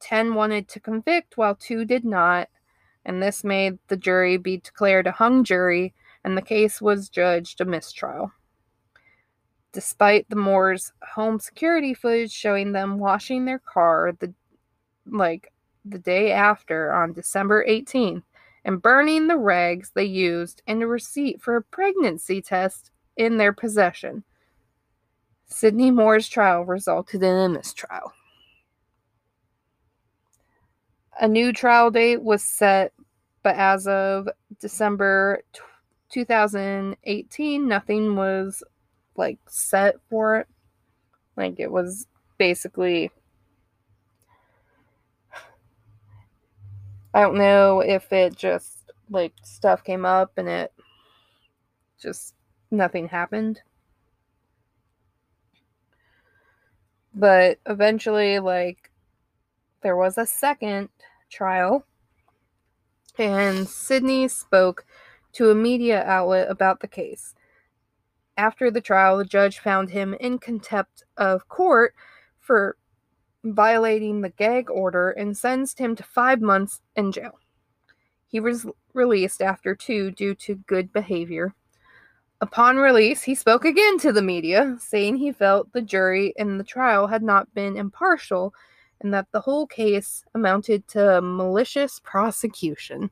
[0.00, 2.48] 10 wanted to convict while 2 did not,
[3.06, 7.60] and this made the jury be declared a hung jury, and the case was judged
[7.60, 8.32] a mistrial.
[9.74, 14.32] Despite the Moores' home security footage showing them washing their car, the
[15.04, 15.52] like
[15.84, 18.22] the day after on December 18th
[18.64, 23.52] and burning the rags they used and a receipt for a pregnancy test in their
[23.52, 24.22] possession.
[25.46, 28.12] Sidney Moore's trial resulted in a mistrial.
[31.20, 32.92] A new trial date was set,
[33.42, 34.28] but as of
[34.60, 35.42] December
[36.10, 38.62] 2018, nothing was
[39.16, 40.48] like set for it.
[41.36, 42.06] Like it was
[42.38, 43.10] basically
[47.12, 50.72] I don't know if it just like stuff came up and it
[52.00, 52.34] just
[52.70, 53.60] nothing happened.
[57.14, 58.90] But eventually like
[59.82, 60.88] there was a second
[61.30, 61.86] trial
[63.18, 64.84] and Sidney spoke
[65.32, 67.34] to a media outlet about the case.
[68.36, 71.94] After the trial, the judge found him in contempt of court
[72.40, 72.76] for
[73.44, 77.38] violating the gag order and sentenced him to five months in jail.
[78.26, 81.54] He was released after two due to good behavior.
[82.40, 86.64] Upon release, he spoke again to the media, saying he felt the jury in the
[86.64, 88.52] trial had not been impartial
[89.00, 93.10] and that the whole case amounted to malicious prosecution.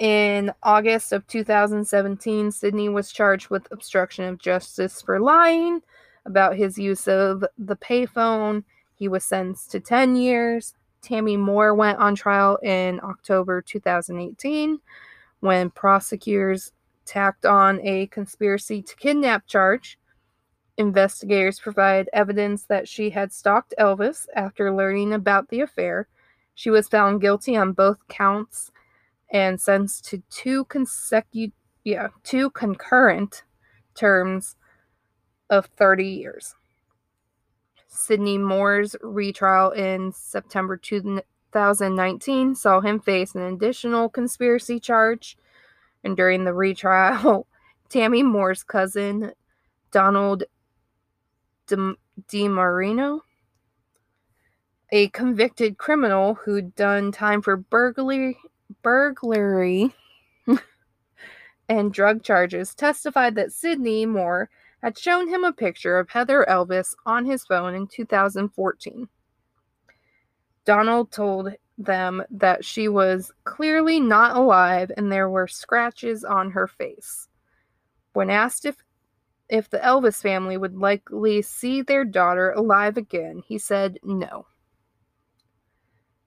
[0.00, 5.82] In August of 2017, Sidney was charged with obstruction of justice for lying
[6.24, 8.64] about his use of the payphone.
[8.94, 10.74] He was sentenced to 10 years.
[11.02, 14.80] Tammy Moore went on trial in October 2018
[15.40, 16.72] when prosecutors
[17.04, 19.98] tacked on a conspiracy to kidnap charge.
[20.78, 26.08] Investigators provide evidence that she had stalked Elvis after learning about the affair.
[26.54, 28.72] She was found guilty on both counts
[29.30, 31.54] and sentenced to two consecutive,
[31.84, 33.44] yeah, two concurrent
[33.94, 34.56] terms
[35.48, 36.54] of 30 years.
[37.86, 45.36] Sidney Moore's retrial in September 2019 saw him face an additional conspiracy charge.
[46.04, 47.46] And during the retrial,
[47.88, 49.32] Tammy Moore's cousin,
[49.90, 50.44] Donald
[51.68, 53.20] DiMarino,
[54.92, 58.38] a convicted criminal who'd done time for burglary,
[58.82, 59.94] burglary
[61.68, 64.50] and drug charges testified that Sidney Moore
[64.82, 69.08] had shown him a picture of Heather Elvis on his phone in 2014.
[70.64, 76.66] Donald told them that she was clearly not alive and there were scratches on her
[76.66, 77.28] face.
[78.12, 78.76] When asked if
[79.48, 84.46] if the Elvis family would likely see their daughter alive again, he said no.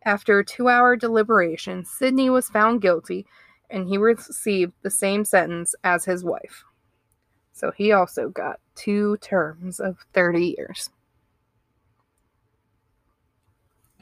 [0.06, 3.26] After a two hour deliberation, Sidney was found guilty
[3.70, 6.64] and he received the same sentence as his wife.
[7.54, 10.90] So he also got two terms of 30 years.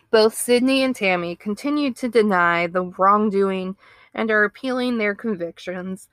[0.09, 3.77] Both Sidney and Tammy continued to deny the wrongdoing
[4.13, 6.09] and are appealing their convictions,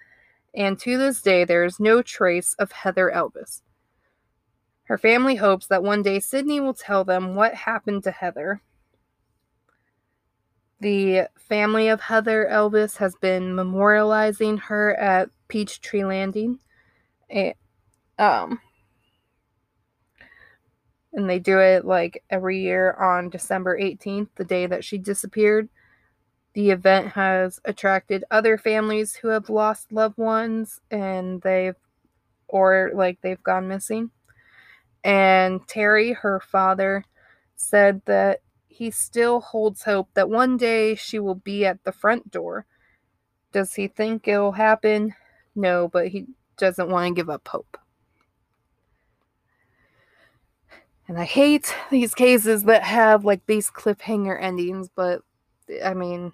[0.55, 3.63] and to this day there is no trace of Heather Elvis.
[4.85, 8.63] Her family hopes that one day Sidney will tell them what happened to Heather
[10.81, 16.59] the family of Heather Elvis has been memorializing her at Peachtree Landing.
[17.29, 17.55] And,
[18.19, 18.61] um,
[21.13, 25.69] and they do it like every year on December 18th, the day that she disappeared.
[26.55, 31.77] The event has attracted other families who have lost loved ones and they've,
[32.47, 34.11] or like they've gone missing.
[35.05, 37.05] And Terry, her father,
[37.57, 42.31] said that he still holds hope that one day she will be at the front
[42.31, 42.67] door.
[43.53, 45.15] Does he think it'll happen?
[45.55, 47.77] No, but he doesn't want to give up hope.
[51.09, 55.23] And I hate these cases that have like these cliffhanger endings, but
[55.83, 56.33] I mean,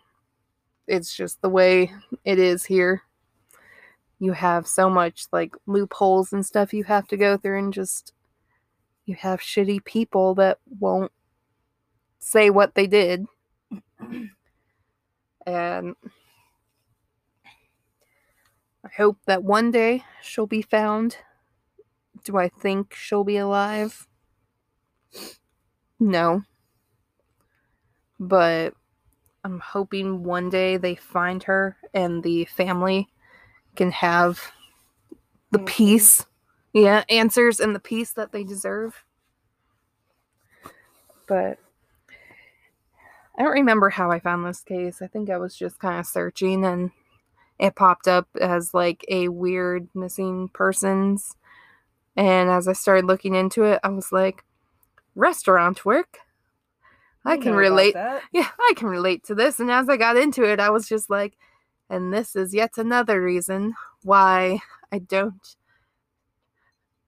[0.88, 1.92] it's just the way
[2.24, 3.02] it is here.
[4.18, 8.12] You have so much like loopholes and stuff you have to go through, and just
[9.06, 11.12] you have shitty people that won't
[12.24, 13.26] say what they did.
[15.46, 15.94] and
[18.82, 21.18] I hope that one day she'll be found.
[22.24, 24.06] Do I think she'll be alive?
[26.00, 26.42] No.
[28.18, 28.72] But
[29.44, 33.08] I'm hoping one day they find her and the family
[33.76, 34.40] can have
[35.50, 36.24] the peace.
[36.72, 39.04] Yeah, answers and the peace that they deserve.
[41.28, 41.58] But
[43.36, 45.02] I don't remember how I found this case.
[45.02, 46.90] I think I was just kind of searching and
[47.58, 51.36] it popped up as like a weird missing persons.
[52.16, 54.44] And as I started looking into it, I was like,
[55.14, 56.18] restaurant work?
[57.24, 57.96] I can relate.
[58.32, 59.58] Yeah, I can relate to this.
[59.60, 61.34] And as I got into it, I was just like,
[61.88, 64.60] and this is yet another reason why
[64.92, 65.56] I don't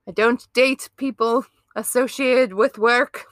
[0.08, 3.26] I don't date people associated with work.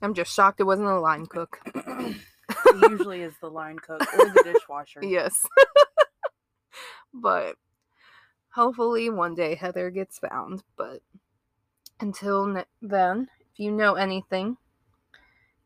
[0.00, 1.60] I'm just shocked it wasn't a line cook.
[2.66, 5.00] It usually is the line cook or the dishwasher.
[5.02, 5.44] Yes.
[7.14, 7.56] but
[8.50, 10.62] hopefully one day Heather gets found.
[10.76, 11.02] But
[12.00, 14.56] until ne- then, if you know anything,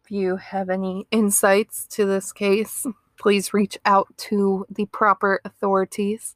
[0.04, 2.84] if you have any insights to this case,
[3.18, 6.34] please reach out to the proper authorities.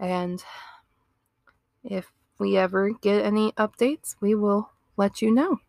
[0.00, 0.42] And
[1.84, 5.60] if we ever get any updates, we will let you know.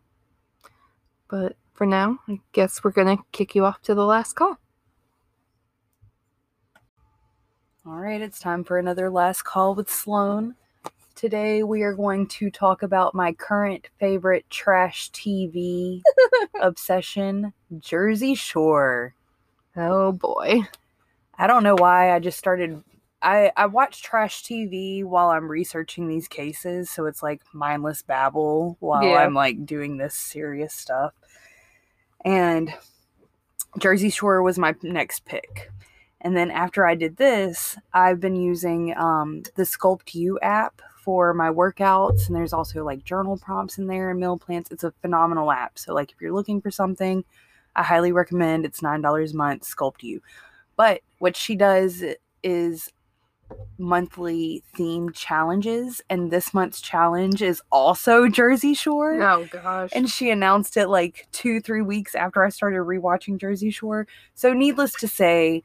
[1.28, 4.58] But for now, I guess we're going to kick you off to the last call.
[7.86, 10.56] All right, it's time for another last call with Sloan.
[11.14, 16.02] Today we are going to talk about my current favorite trash TV
[16.60, 19.14] obsession, Jersey Shore.
[19.76, 20.62] Oh boy.
[21.38, 22.82] I don't know why I just started
[23.22, 28.76] I I watch trash TV while I'm researching these cases, so it's like mindless babble
[28.80, 29.16] while Yeah.
[29.16, 31.12] I'm like doing this serious stuff.
[32.24, 32.72] And
[33.78, 35.70] Jersey Shore was my next pick.
[36.20, 41.32] And then after I did this, I've been using um, the Sculpt U app for
[41.34, 44.68] my workouts, and there's also like journal prompts in there and meal plans.
[44.70, 45.78] It's a phenomenal app.
[45.78, 47.24] So like if you're looking for something,
[47.76, 48.64] I highly recommend.
[48.64, 49.62] It's nine dollars a month.
[49.62, 50.20] Sculpt U.
[50.74, 52.02] But what she does
[52.42, 52.90] is
[53.78, 59.20] monthly themed challenges, and this month's challenge is also Jersey Shore.
[59.20, 59.90] Oh gosh.
[59.94, 64.06] And she announced it like two, three weeks after I started rewatching Jersey Shore.
[64.34, 65.62] So, needless to say,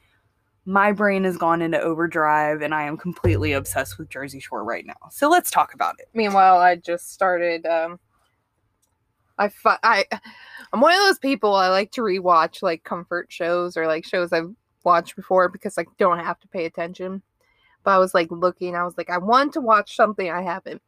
[0.66, 4.86] my brain has gone into overdrive and I am completely obsessed with Jersey Shore right
[4.86, 5.10] now.
[5.10, 6.08] So, let's talk about it.
[6.14, 7.66] Meanwhile, I just started.
[7.66, 8.00] Um,
[9.38, 10.06] I fi- I
[10.72, 11.56] I'm one of those people.
[11.56, 14.54] I like to rewatch like comfort shows or like shows I've
[14.84, 17.22] watched before because I don't have to pay attention.
[17.84, 18.76] But I was like looking.
[18.76, 20.82] I was like, I want to watch something I haven't,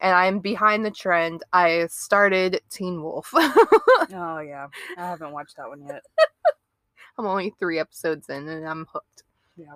[0.00, 1.42] and I'm behind the trend.
[1.52, 3.32] I started Teen Wolf.
[4.10, 4.68] Oh, yeah.
[4.96, 6.02] I haven't watched that one yet.
[7.18, 9.24] I'm only three episodes in, and I'm hooked.
[9.56, 9.74] Yeah.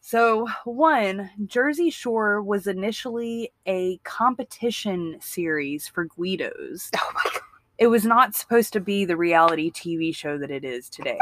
[0.00, 6.90] So, one, Jersey Shore was initially a competition series for Guidos.
[6.96, 7.40] Oh my god.
[7.78, 11.18] It was not supposed to be the reality TV show that it is today.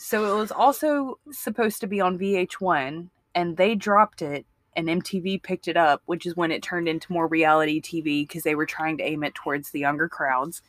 [0.00, 4.46] So, it was also supposed to be on VH1, and they dropped it,
[4.76, 8.44] and MTV picked it up, which is when it turned into more reality TV because
[8.44, 10.62] they were trying to aim it towards the younger crowds.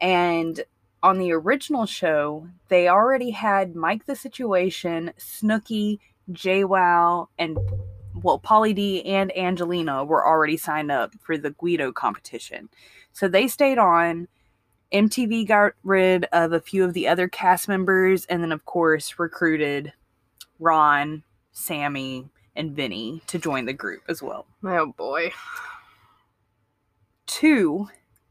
[0.00, 0.60] And
[1.04, 6.00] on the original show, they already had Mike the Situation, Snooki,
[6.32, 7.58] JWoww, and
[8.22, 12.68] well, Pauly D and Angelina were already signed up for the Guido competition.
[13.12, 14.26] So they stayed on.
[14.92, 19.18] MTV got rid of a few of the other cast members and then, of course,
[19.18, 19.92] recruited
[20.58, 21.22] Ron,
[21.52, 24.46] Sammy, and Vinny to join the group as well.
[24.64, 25.32] Oh boy.
[27.26, 27.88] Two,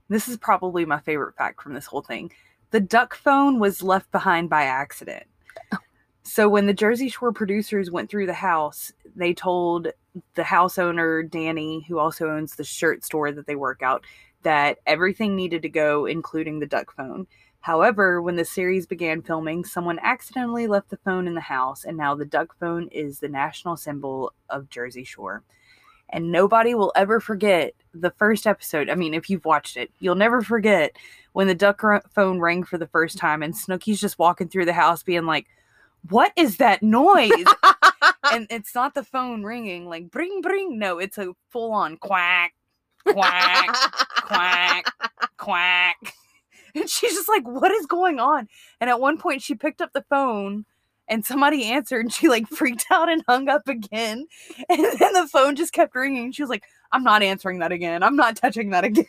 [0.10, 2.32] this is probably my favorite fact from this whole thing.
[2.72, 5.26] The duck phone was left behind by accident.
[6.30, 9.88] So when the Jersey Shore producers went through the house, they told
[10.36, 14.04] the house owner, Danny, who also owns the shirt store that they work out,
[14.48, 17.28] that everything needed to go, including the duck phone.
[17.60, 21.98] However, when the series began filming, someone accidentally left the phone in the house, and
[21.98, 25.44] now the duck phone is the national symbol of Jersey Shore
[26.10, 28.90] and nobody will ever forget the first episode.
[28.90, 30.96] I mean, if you've watched it, you'll never forget
[31.34, 31.82] when the duck
[32.14, 35.48] phone rang for the first time and Snooki's just walking through the house being like,
[36.10, 37.32] "What is that noise?"
[38.32, 40.80] and it's not the phone ringing like bring bring.
[40.80, 42.54] No, it's a full on quack,
[43.06, 43.76] quack,
[44.28, 44.86] quack,
[45.38, 45.98] quack.
[46.76, 48.48] And she's just like, "What is going on?"
[48.80, 50.66] And at one point, she picked up the phone.
[51.10, 54.28] And somebody answered, and she like freaked out and hung up again.
[54.70, 56.32] And then the phone just kept ringing.
[56.32, 58.04] She was like, I'm not answering that again.
[58.04, 59.08] I'm not touching that again.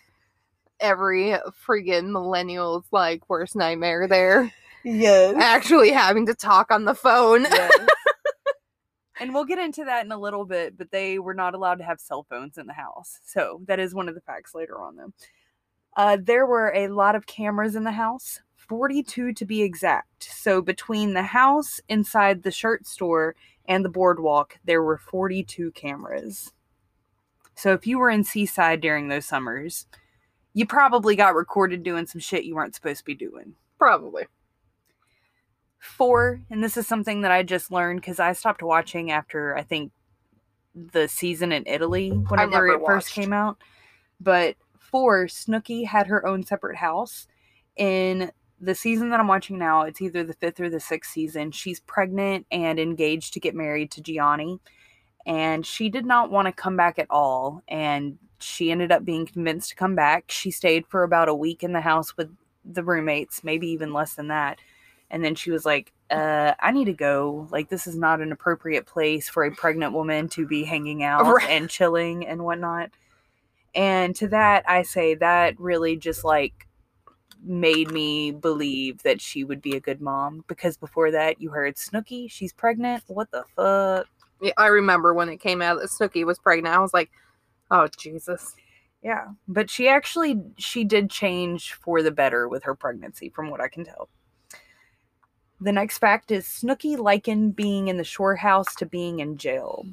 [0.81, 4.51] Every friggin' millennial's like worst nightmare there.
[4.85, 5.35] Yes.
[5.39, 7.47] Actually having to talk on the phone.
[9.21, 11.85] And we'll get into that in a little bit, but they were not allowed to
[11.85, 13.21] have cell phones in the house.
[13.25, 15.13] So that is one of the facts later on, though.
[15.97, 20.25] Uh, there were a lot of cameras in the house, 42 to be exact.
[20.25, 23.35] So between the house, inside the shirt store,
[23.67, 26.53] and the boardwalk, there were 42 cameras.
[27.55, 29.87] So if you were in Seaside during those summers,
[30.55, 33.55] you probably got recorded doing some shit you weren't supposed to be doing.
[33.79, 34.27] Probably.
[35.79, 39.63] Four, and this is something that I just learned because I stopped watching after I
[39.63, 39.93] think
[40.75, 43.59] the season in Italy whenever never it first came out.
[44.21, 47.27] But four, Snooki had her own separate house.
[47.77, 51.53] In the season that I'm watching now, it's either the fifth or the sixth season.
[51.53, 54.59] She's pregnant and engaged to get married to Jionni.
[55.27, 57.63] And she did not want to come back at all.
[57.69, 60.31] And she ended up being convinced to come back.
[60.31, 64.15] She stayed for about a week in the house with the roommates, maybe even less
[64.15, 64.59] than that.
[65.11, 67.49] And then she was like, uh, I need to go.
[67.51, 71.27] Like, this is not an appropriate place for a pregnant woman to be hanging out
[71.27, 71.49] Right.
[71.49, 72.91] and chilling and whatnot.
[73.75, 76.67] And to that, I say that really just like
[77.43, 81.77] made me believe that she would be a good mom because before that, you heard
[81.77, 83.05] Snooki, she's pregnant.
[83.07, 84.07] What the fuck?
[84.41, 86.75] Yeah, I remember when it came out that Snooki was pregnant.
[86.75, 87.11] I was like,
[87.71, 88.55] oh Jesus.
[89.03, 93.61] Yeah, but she actually she did change for the better with her pregnancy, from what
[93.61, 94.09] I can tell.
[95.61, 99.87] The next fact is Snooki likened being in the shore house to being in jail.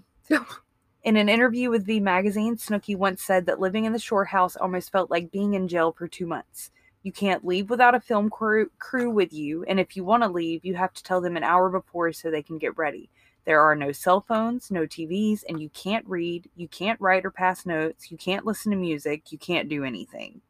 [1.04, 4.56] in an interview with V Magazine, Snooki once said that living in the shore house
[4.56, 6.70] almost felt like being in jail for two months.
[7.02, 10.30] You can't leave without a film crew, crew with you, and if you want to
[10.30, 13.10] leave, you have to tell them an hour before so they can get ready.
[13.46, 17.32] There are no cell phones, no TVs, and you can't read, you can't write or
[17.32, 20.42] pass notes, you can't listen to music, you can't do anything.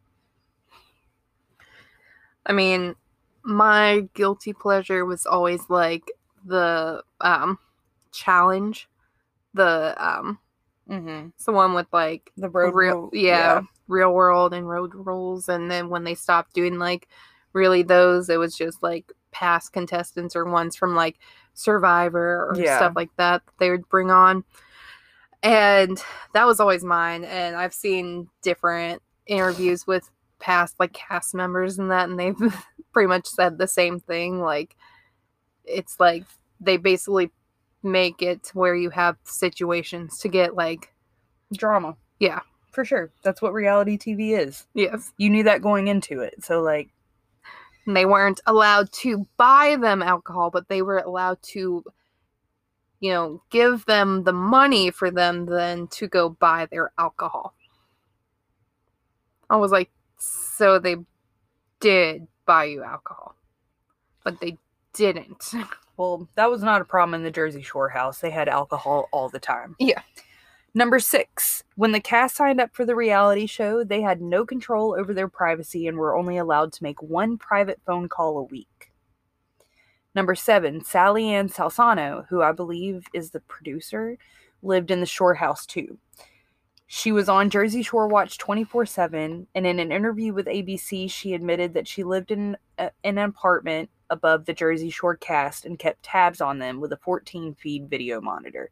[2.46, 2.96] I mean,
[3.46, 6.12] my guilty pleasure was always like
[6.46, 7.60] the um
[8.12, 8.90] challenge.
[9.54, 10.40] The um
[10.90, 11.30] Mm-hmm.
[11.36, 15.50] it's the one with like The road real rule- yeah, real world and road rules
[15.50, 17.08] and then when they stopped doing like
[17.54, 21.18] really those it was just like past contestants or ones from like
[21.56, 22.78] survivor or Yeah.
[22.78, 24.44] stuff like that that they would bring on
[25.44, 30.10] and that was always mine and i've seen different interviews with
[30.40, 32.36] past like cast members and that and they've
[32.94, 34.76] pretty much said the same thing like
[35.64, 36.24] it's like
[36.60, 37.32] they basically
[37.84, 40.94] make it where you have situations to get like
[41.54, 41.96] drama.
[42.20, 42.40] Yeah.
[42.72, 43.12] For sure.
[43.24, 44.66] That's what reality TV is.
[44.74, 46.44] yes You knew that going into it.
[46.44, 46.90] So like
[47.86, 51.84] and they weren't allowed to buy them alcohol, but they were allowed to,
[53.00, 57.54] you know, give them the money for them then to go buy their alcohol.
[59.50, 60.98] I was like, so they
[61.80, 63.36] did buy you alcohol,
[64.24, 64.58] but they
[64.94, 65.52] didn't.
[65.98, 68.20] Well, that was not a problem in the Jersey Shore house.
[68.20, 69.78] They had alcohol all the time.
[69.80, 70.02] Yeah.
[70.74, 74.94] Number six, when the cast signed up for the reality show, they had no control
[75.00, 78.92] over their privacy and were only allowed to make one private phone call a week.
[80.14, 84.18] Number seven, Sally Ann Salsano, who I believe is the producer,
[84.62, 85.98] lived in the Shore house too.
[86.88, 91.34] She was on Jersey Shore Watch 24 7, and in an interview with ABC, she
[91.34, 96.04] admitted that she lived in a, an apartment above the Jersey Shore cast and kept
[96.04, 98.70] tabs on them with a 14 feed video monitor.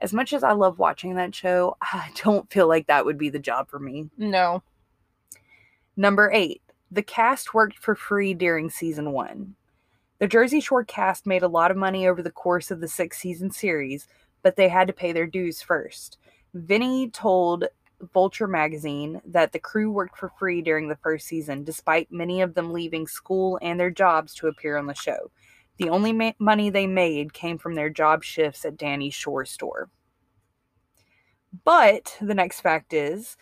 [0.00, 3.28] As much as I love watching that show, I don't feel like that would be
[3.28, 4.08] the job for me.
[4.16, 4.62] No.
[5.96, 9.54] Number eight, the cast worked for free during season one.
[10.18, 13.18] The Jersey Shore cast made a lot of money over the course of the six
[13.18, 14.08] season series,
[14.42, 16.18] but they had to pay their dues first.
[16.54, 17.64] Vinny told
[18.12, 22.54] Vulture magazine that the crew worked for free during the first season, despite many of
[22.54, 25.30] them leaving school and their jobs to appear on the show.
[25.78, 29.90] The only ma- money they made came from their job shifts at Danny's Shore store.
[31.64, 33.36] But the next fact is,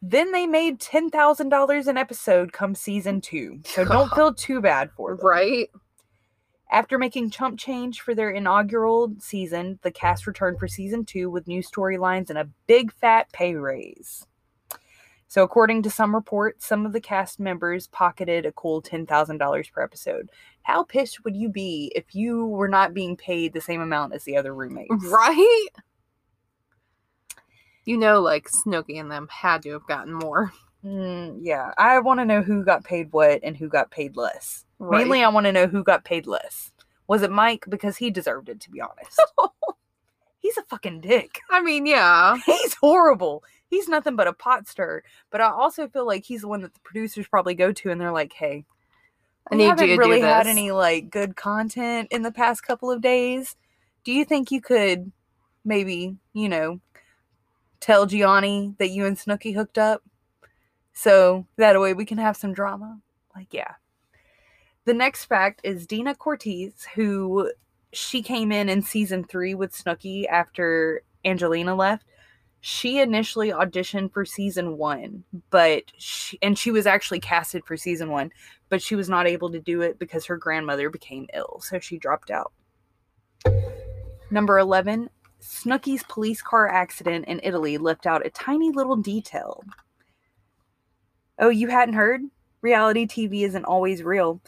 [0.00, 3.60] then they made ten thousand dollars an episode come season two.
[3.64, 5.24] So don't feel too bad for them.
[5.24, 5.68] Right?
[6.72, 11.46] After making chump change for their inaugural season, the cast returned for season two with
[11.46, 14.26] new storylines and a big fat pay raise.
[15.28, 19.82] So, according to some reports, some of the cast members pocketed a cool $10,000 per
[19.82, 20.30] episode.
[20.62, 24.24] How pissed would you be if you were not being paid the same amount as
[24.24, 25.04] the other roommates?
[25.10, 25.68] Right?
[27.84, 30.52] You know, like Snooki and them had to have gotten more.
[30.84, 34.64] Mm, yeah, I want to know who got paid what and who got paid less.
[34.82, 34.98] Right.
[34.98, 36.72] Mainly, I want to know who got paid less.
[37.06, 37.66] Was it Mike?
[37.68, 39.22] Because he deserved it, to be honest.
[40.40, 41.38] He's a fucking dick.
[41.48, 42.36] I mean, yeah.
[42.46, 43.44] He's horrible.
[43.68, 45.04] He's nothing but a pot stir.
[45.30, 48.00] But I also feel like he's the one that the producers probably go to and
[48.00, 48.66] they're like, hey,
[49.50, 52.90] I need you haven't to really had any like good content in the past couple
[52.90, 53.54] of days.
[54.04, 55.12] Do you think you could
[55.64, 56.80] maybe, you know,
[57.80, 60.02] tell Jionni that you and Snooki hooked up?
[60.92, 62.98] So that way we can have some drama.
[63.34, 63.74] Like, yeah.
[64.84, 67.52] The next fact is Deena Cortese, who
[67.92, 72.06] she came in in season three with Snooki after Angelina left.
[72.60, 78.08] She initially auditioned for season one, but she, and she was actually casted for season
[78.10, 78.30] one,
[78.68, 81.98] but she was not able to do it because her grandmother became ill, so she
[81.98, 82.52] dropped out.
[84.30, 85.10] Number 11,
[85.40, 89.64] Snooki's police car accident in Italy left out a tiny little detail.
[91.38, 92.22] Oh, you hadn't heard?
[92.60, 94.40] Reality TV isn't always real.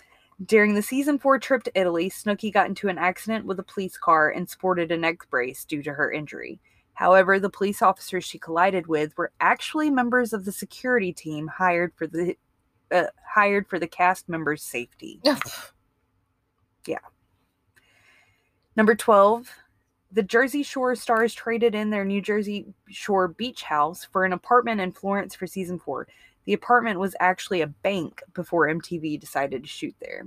[0.45, 3.97] During the season four trip to Italy, Snooki got into an accident with a police
[3.97, 6.61] car and sported a neck brace due to her injury.
[6.95, 11.93] However, the police officers she collided with were actually members of the security team hired
[11.95, 12.37] for the
[12.93, 15.21] uh, hired for the cast members' safety.
[16.87, 16.99] Yeah.
[18.77, 19.49] Number 12,
[20.13, 24.81] the Jersey Shore stars traded in their New Jersey Shore beach house for an apartment
[24.81, 26.07] in Florence for season 4.
[26.45, 30.27] The apartment was actually a bank before MTV decided to shoot there.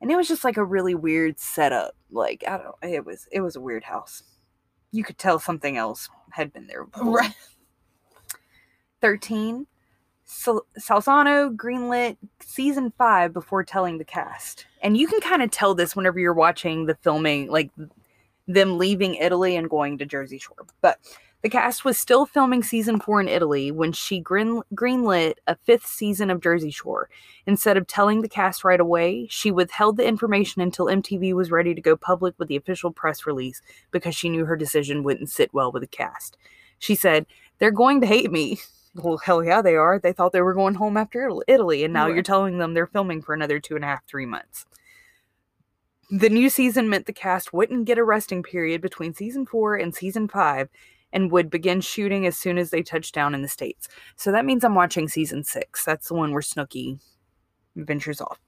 [0.00, 1.96] And it was just like a really weird setup.
[2.10, 4.22] Like, I don't know, it was it was a weird house.
[4.92, 6.84] You could tell something else had been there.
[6.84, 7.18] Before.
[7.18, 7.34] Right.
[9.00, 9.66] 13.
[10.24, 14.66] Sal- Salsano greenlit season five before telling the cast.
[14.82, 17.70] And you can kind of tell this whenever you're watching the filming, like
[18.46, 20.66] them leaving Italy and going to Jersey Shore.
[20.80, 20.98] But
[21.44, 25.84] the cast was still filming season four in Italy when she green- greenlit a fifth
[25.86, 27.10] season of Jersey Shore.
[27.46, 31.74] Instead of telling the cast right away, she withheld the information until MTV was ready
[31.74, 35.52] to go public with the official press release because she knew her decision wouldn't sit
[35.52, 36.38] well with the cast.
[36.78, 37.26] She said,
[37.58, 38.58] They're going to hate me.
[38.96, 39.98] Well, hell yeah, they are.
[39.98, 42.14] They thought they were going home after Italy, and now Right.
[42.14, 44.66] you're telling them they're filming for another two and a half, three months.
[46.12, 49.92] The new season meant the cast wouldn't get a resting period between season four and
[49.92, 50.68] season five
[51.14, 53.88] and would begin shooting as soon as they touched down in the States.
[54.16, 55.84] So that means I'm watching season six.
[55.84, 56.98] That's the one where Snooki
[57.76, 58.38] ventures off.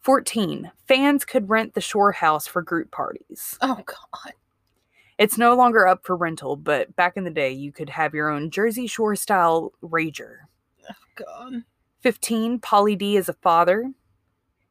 [0.00, 0.72] 14.
[0.88, 3.56] Fans could rent the shore house for group parties.
[3.62, 4.32] Oh God.
[5.18, 8.28] It's no longer up for rental, but back in the day, you could have your
[8.28, 10.38] own Jersey Shore style rager.
[10.90, 11.62] Oh God.
[12.00, 12.58] 15.
[12.58, 13.92] Pauly D is a father.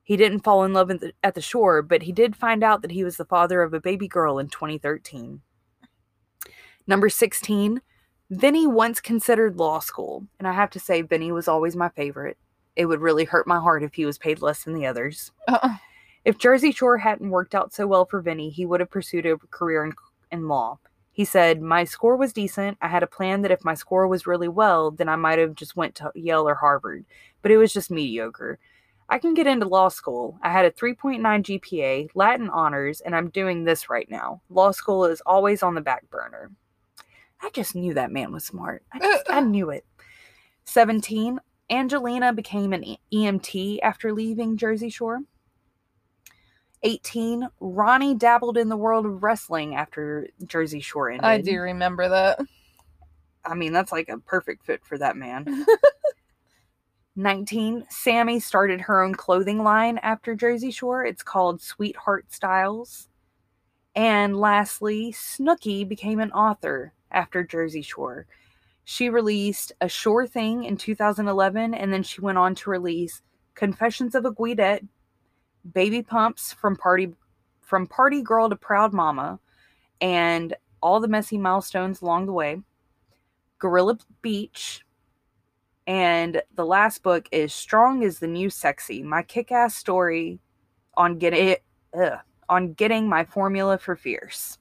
[0.03, 2.81] He didn't fall in love at the, at the shore, but he did find out
[2.81, 5.41] that he was the father of a baby girl in 2013.
[6.87, 7.81] Number 16.
[8.29, 12.37] Vinny once considered law school, and I have to say, Vinny was always my favorite.
[12.75, 15.31] It would really hurt my heart if he was paid less than the others.
[15.47, 15.75] Uh-uh.
[16.23, 19.37] If Jersey Shore hadn't worked out so well for Vinny, he would have pursued a
[19.37, 19.93] career in,
[20.31, 20.79] in law.
[21.11, 22.77] He said, "My score was decent.
[22.81, 25.55] I had a plan that if my score was really well, then I might have
[25.55, 27.05] just went to Yale or Harvard,
[27.41, 28.59] but it was just mediocre.
[29.09, 30.37] I can get into law school.
[30.41, 34.41] I had a 3.9 GPA, Latin honors, and I'm doing this right now.
[34.49, 36.51] Law school is always on the back burner."
[37.41, 38.83] I just knew that man was smart.
[38.93, 39.41] I, uh, just, I uh.
[39.41, 39.85] knew it.
[40.65, 41.39] 17.
[41.69, 45.21] Angelina became an EMT after leaving Jersey Shore.
[46.83, 47.47] 18.
[47.59, 51.25] Ronnie dabbled in the world of wrestling after Jersey Shore ended.
[51.25, 52.39] I do remember that.
[53.45, 55.65] I mean, that's like a perfect fit for that man.
[57.15, 57.85] 19.
[57.89, 61.05] Sammy started her own clothing line after Jersey Shore.
[61.05, 63.09] It's called Sweetheart Styles.
[63.95, 68.25] And lastly, Snooki became an author after Jersey Shore.
[68.83, 73.21] She released A Shore Thing in 2011, and then she went on to release
[73.53, 74.87] Confessions of a Guidette,
[75.73, 77.13] Baby Pumps from Party
[77.61, 79.39] from Party Girl to Proud Mama,
[80.01, 82.59] and all the messy milestones along the way.
[83.59, 84.83] Gorilla Beach,
[85.87, 90.39] and the last book is Strong is the New Sexy, my kick-ass story
[90.95, 94.57] on getting it ugh, on getting my formula for fierce.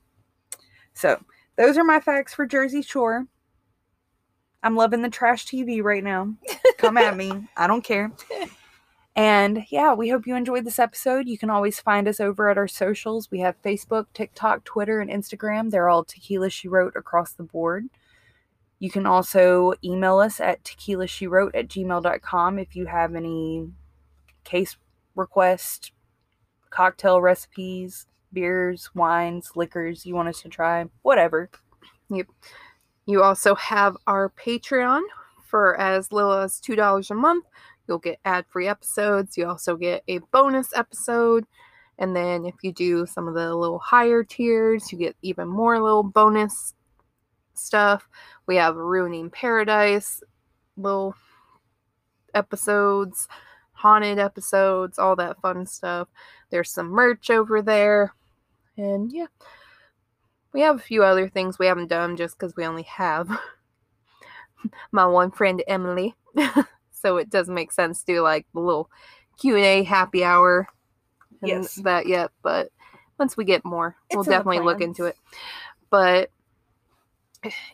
[0.94, 1.20] So,
[1.60, 3.26] those are my facts for Jersey Shore.
[4.62, 6.34] I'm loving the trash TV right now.
[6.78, 7.30] Come at me.
[7.56, 8.10] I don't care.
[9.14, 11.28] And yeah, we hope you enjoyed this episode.
[11.28, 13.30] You can always find us over at our socials.
[13.30, 15.70] We have Facebook, TikTok, Twitter, and Instagram.
[15.70, 17.90] They're all Tequila She Wrote across the board.
[18.78, 23.68] You can also email us at tequila she wrote at gmail.com if you have any
[24.44, 24.78] case
[25.14, 25.92] requests,
[26.70, 31.50] cocktail recipes, beers, wines, liquors you want us to try, whatever.
[32.10, 32.26] Yep.
[33.06, 35.02] You also have our Patreon
[35.44, 37.44] for as little as $2 a month.
[37.88, 39.36] You'll get ad free episodes.
[39.36, 41.44] You also get a bonus episode.
[41.98, 45.80] And then if you do some of the little higher tiers, you get even more
[45.80, 46.74] little bonus
[47.54, 48.08] stuff.
[48.46, 50.22] We have Ruining Paradise,
[50.76, 51.14] little
[52.34, 53.28] episodes,
[53.72, 56.08] haunted episodes, all that fun stuff.
[56.50, 58.14] There's some merch over there.
[58.80, 59.26] And yeah,
[60.54, 63.28] we have a few other things we haven't done just because we only have
[64.92, 66.14] my one friend Emily.
[66.90, 68.90] so it doesn't make sense to do like the little
[69.38, 70.68] Q&A happy hour
[71.42, 71.74] and Yes.
[71.76, 72.70] that yet, but
[73.18, 75.16] once we get more, we'll It's the definitely look into it.
[75.90, 76.30] But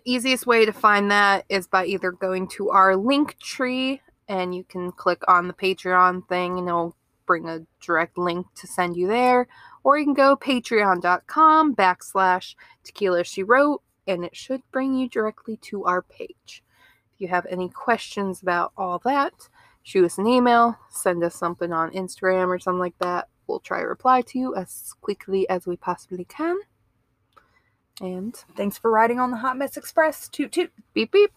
[0.04, 4.64] easiest way to find that is by either going to our link tree and you
[4.64, 6.96] can click on the Patreon thing and it'll
[7.26, 9.46] bring a direct link to send you there
[9.86, 15.56] or you can go patreon.com backslash tequila she wrote and it should bring you directly
[15.58, 16.64] to our page.
[17.14, 19.48] If you have any questions about all that,
[19.84, 23.28] shoot us an email, send us something on Instagram or something like that.
[23.46, 26.58] We'll try to reply to you as quickly as we possibly can.
[28.00, 30.28] And Thanks for riding on the Hot Mess Express.
[30.28, 30.72] Toot toot.
[30.94, 31.30] beep beep.